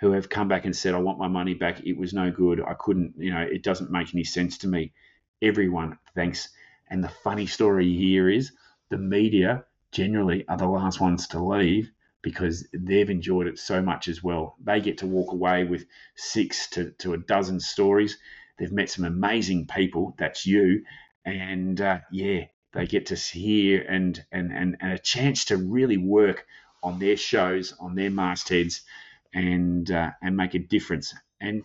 who 0.01 0.12
have 0.12 0.29
come 0.29 0.49
back 0.49 0.64
and 0.64 0.75
said, 0.75 0.95
I 0.95 0.99
want 0.99 1.18
my 1.18 1.29
money 1.29 1.55
back. 1.55 1.81
It 1.85 1.97
was 1.97 2.12
no 2.12 2.31
good. 2.31 2.61
I 2.61 2.75
couldn't, 2.75 3.14
you 3.16 3.33
know, 3.33 3.40
it 3.40 3.62
doesn't 3.62 3.90
make 3.90 4.12
any 4.12 4.25
sense 4.25 4.59
to 4.59 4.68
me. 4.68 4.92
Everyone 5.40 5.99
thanks 6.14 6.49
and 6.93 7.03
the 7.03 7.09
funny 7.09 7.47
story 7.47 7.91
here 7.97 8.29
is 8.29 8.53
the 8.91 8.99
media 8.99 9.65
generally 9.93 10.45
are 10.47 10.59
the 10.59 10.67
last 10.67 11.01
ones 11.01 11.27
to 11.29 11.43
leave 11.43 11.91
because 12.21 12.69
they've 12.75 13.09
enjoyed 13.09 13.47
it 13.47 13.59
so 13.59 13.81
much 13.81 14.09
as 14.09 14.23
well. 14.23 14.57
They 14.63 14.79
get 14.83 14.99
to 14.99 15.07
walk 15.07 15.33
away 15.33 15.65
with 15.65 15.87
six 16.17 16.69
to, 16.73 16.91
to 16.99 17.15
a 17.15 17.19
dozen 17.19 17.61
stories. 17.61 18.19
They've 18.59 18.71
met 18.71 18.91
some 18.91 19.07
amazing 19.07 19.69
people. 19.69 20.15
That's 20.19 20.45
you. 20.45 20.85
And 21.25 21.81
uh, 21.81 22.01
yeah, 22.13 22.43
they 22.75 22.87
get 22.87 23.07
to 23.07 23.15
hear 23.15 23.81
and, 23.89 24.23
and, 24.31 24.53
and, 24.53 24.77
and 24.83 24.93
a 24.93 24.99
chance 24.99 25.47
to 25.47 25.57
really 25.57 25.97
work 25.97 26.47
on 26.83 26.99
their 26.99 27.17
shows, 27.17 27.75
on 27.81 27.95
their 27.95 28.11
mastheads, 28.11 28.83
and 29.33 29.91
uh, 29.91 30.11
and 30.21 30.37
make 30.37 30.53
a 30.53 30.59
difference. 30.59 31.15
And 31.41 31.63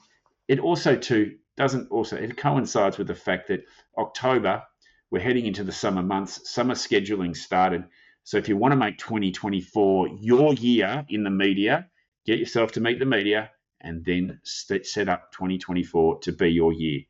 it 0.48 0.60
also 0.60 0.96
too 0.96 1.36
doesn't 1.58 1.92
also 1.92 2.16
it 2.16 2.38
coincides 2.38 2.98
with 2.98 3.08
the 3.08 3.16
fact 3.16 3.50
that 3.50 3.66
October 3.98 4.64
we're 5.10 5.22
heading 5.22 5.46
into 5.46 5.64
the 5.64 5.72
summer 5.72 6.04
months. 6.04 6.50
Summer 6.50 6.74
scheduling 6.74 7.36
started. 7.36 7.86
So 8.24 8.38
if 8.38 8.50
you 8.50 8.58
want 8.58 8.74
to 8.74 8.76
make 8.76 8.98
2024 8.98 10.10
your 10.20 10.54
year 10.54 11.06
in 11.10 11.24
the 11.24 11.30
media, 11.30 11.88
get 12.26 12.40
yourself 12.40 12.74
to 12.74 12.82
meet 12.82 13.00
the 13.00 13.06
media 13.06 13.52
and 13.82 14.04
then 14.04 14.40
set 14.44 15.08
up 15.08 15.32
2024 15.32 16.20
to 16.20 16.32
be 16.34 16.50
your 16.50 16.74
year. 16.74 17.02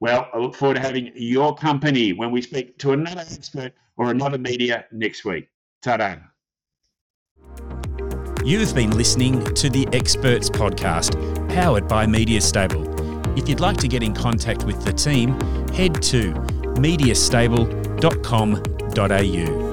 Well, 0.00 0.28
I 0.32 0.38
look 0.38 0.54
forward 0.54 0.74
to 0.74 0.80
having 0.80 1.12
your 1.14 1.54
company 1.54 2.12
when 2.12 2.30
we 2.30 2.40
speak 2.40 2.78
to 2.78 2.92
another 2.92 3.20
expert 3.20 3.74
or 3.96 4.10
another 4.10 4.38
media 4.38 4.86
next 4.90 5.24
week. 5.24 5.48
Ta-da. 5.82 6.16
You've 8.44 8.74
been 8.74 8.96
listening 8.96 9.44
to 9.54 9.68
the 9.68 9.86
Experts 9.92 10.50
Podcast, 10.50 11.14
powered 11.48 11.88
by 11.88 12.06
Media 12.06 12.40
Stable. 12.40 12.88
If 13.38 13.48
you'd 13.48 13.60
like 13.60 13.78
to 13.78 13.88
get 13.88 14.02
in 14.02 14.14
contact 14.14 14.64
with 14.64 14.84
the 14.84 14.92
team, 14.92 15.38
head 15.70 16.02
to 16.02 16.32
mediastable.com.au. 16.80 19.63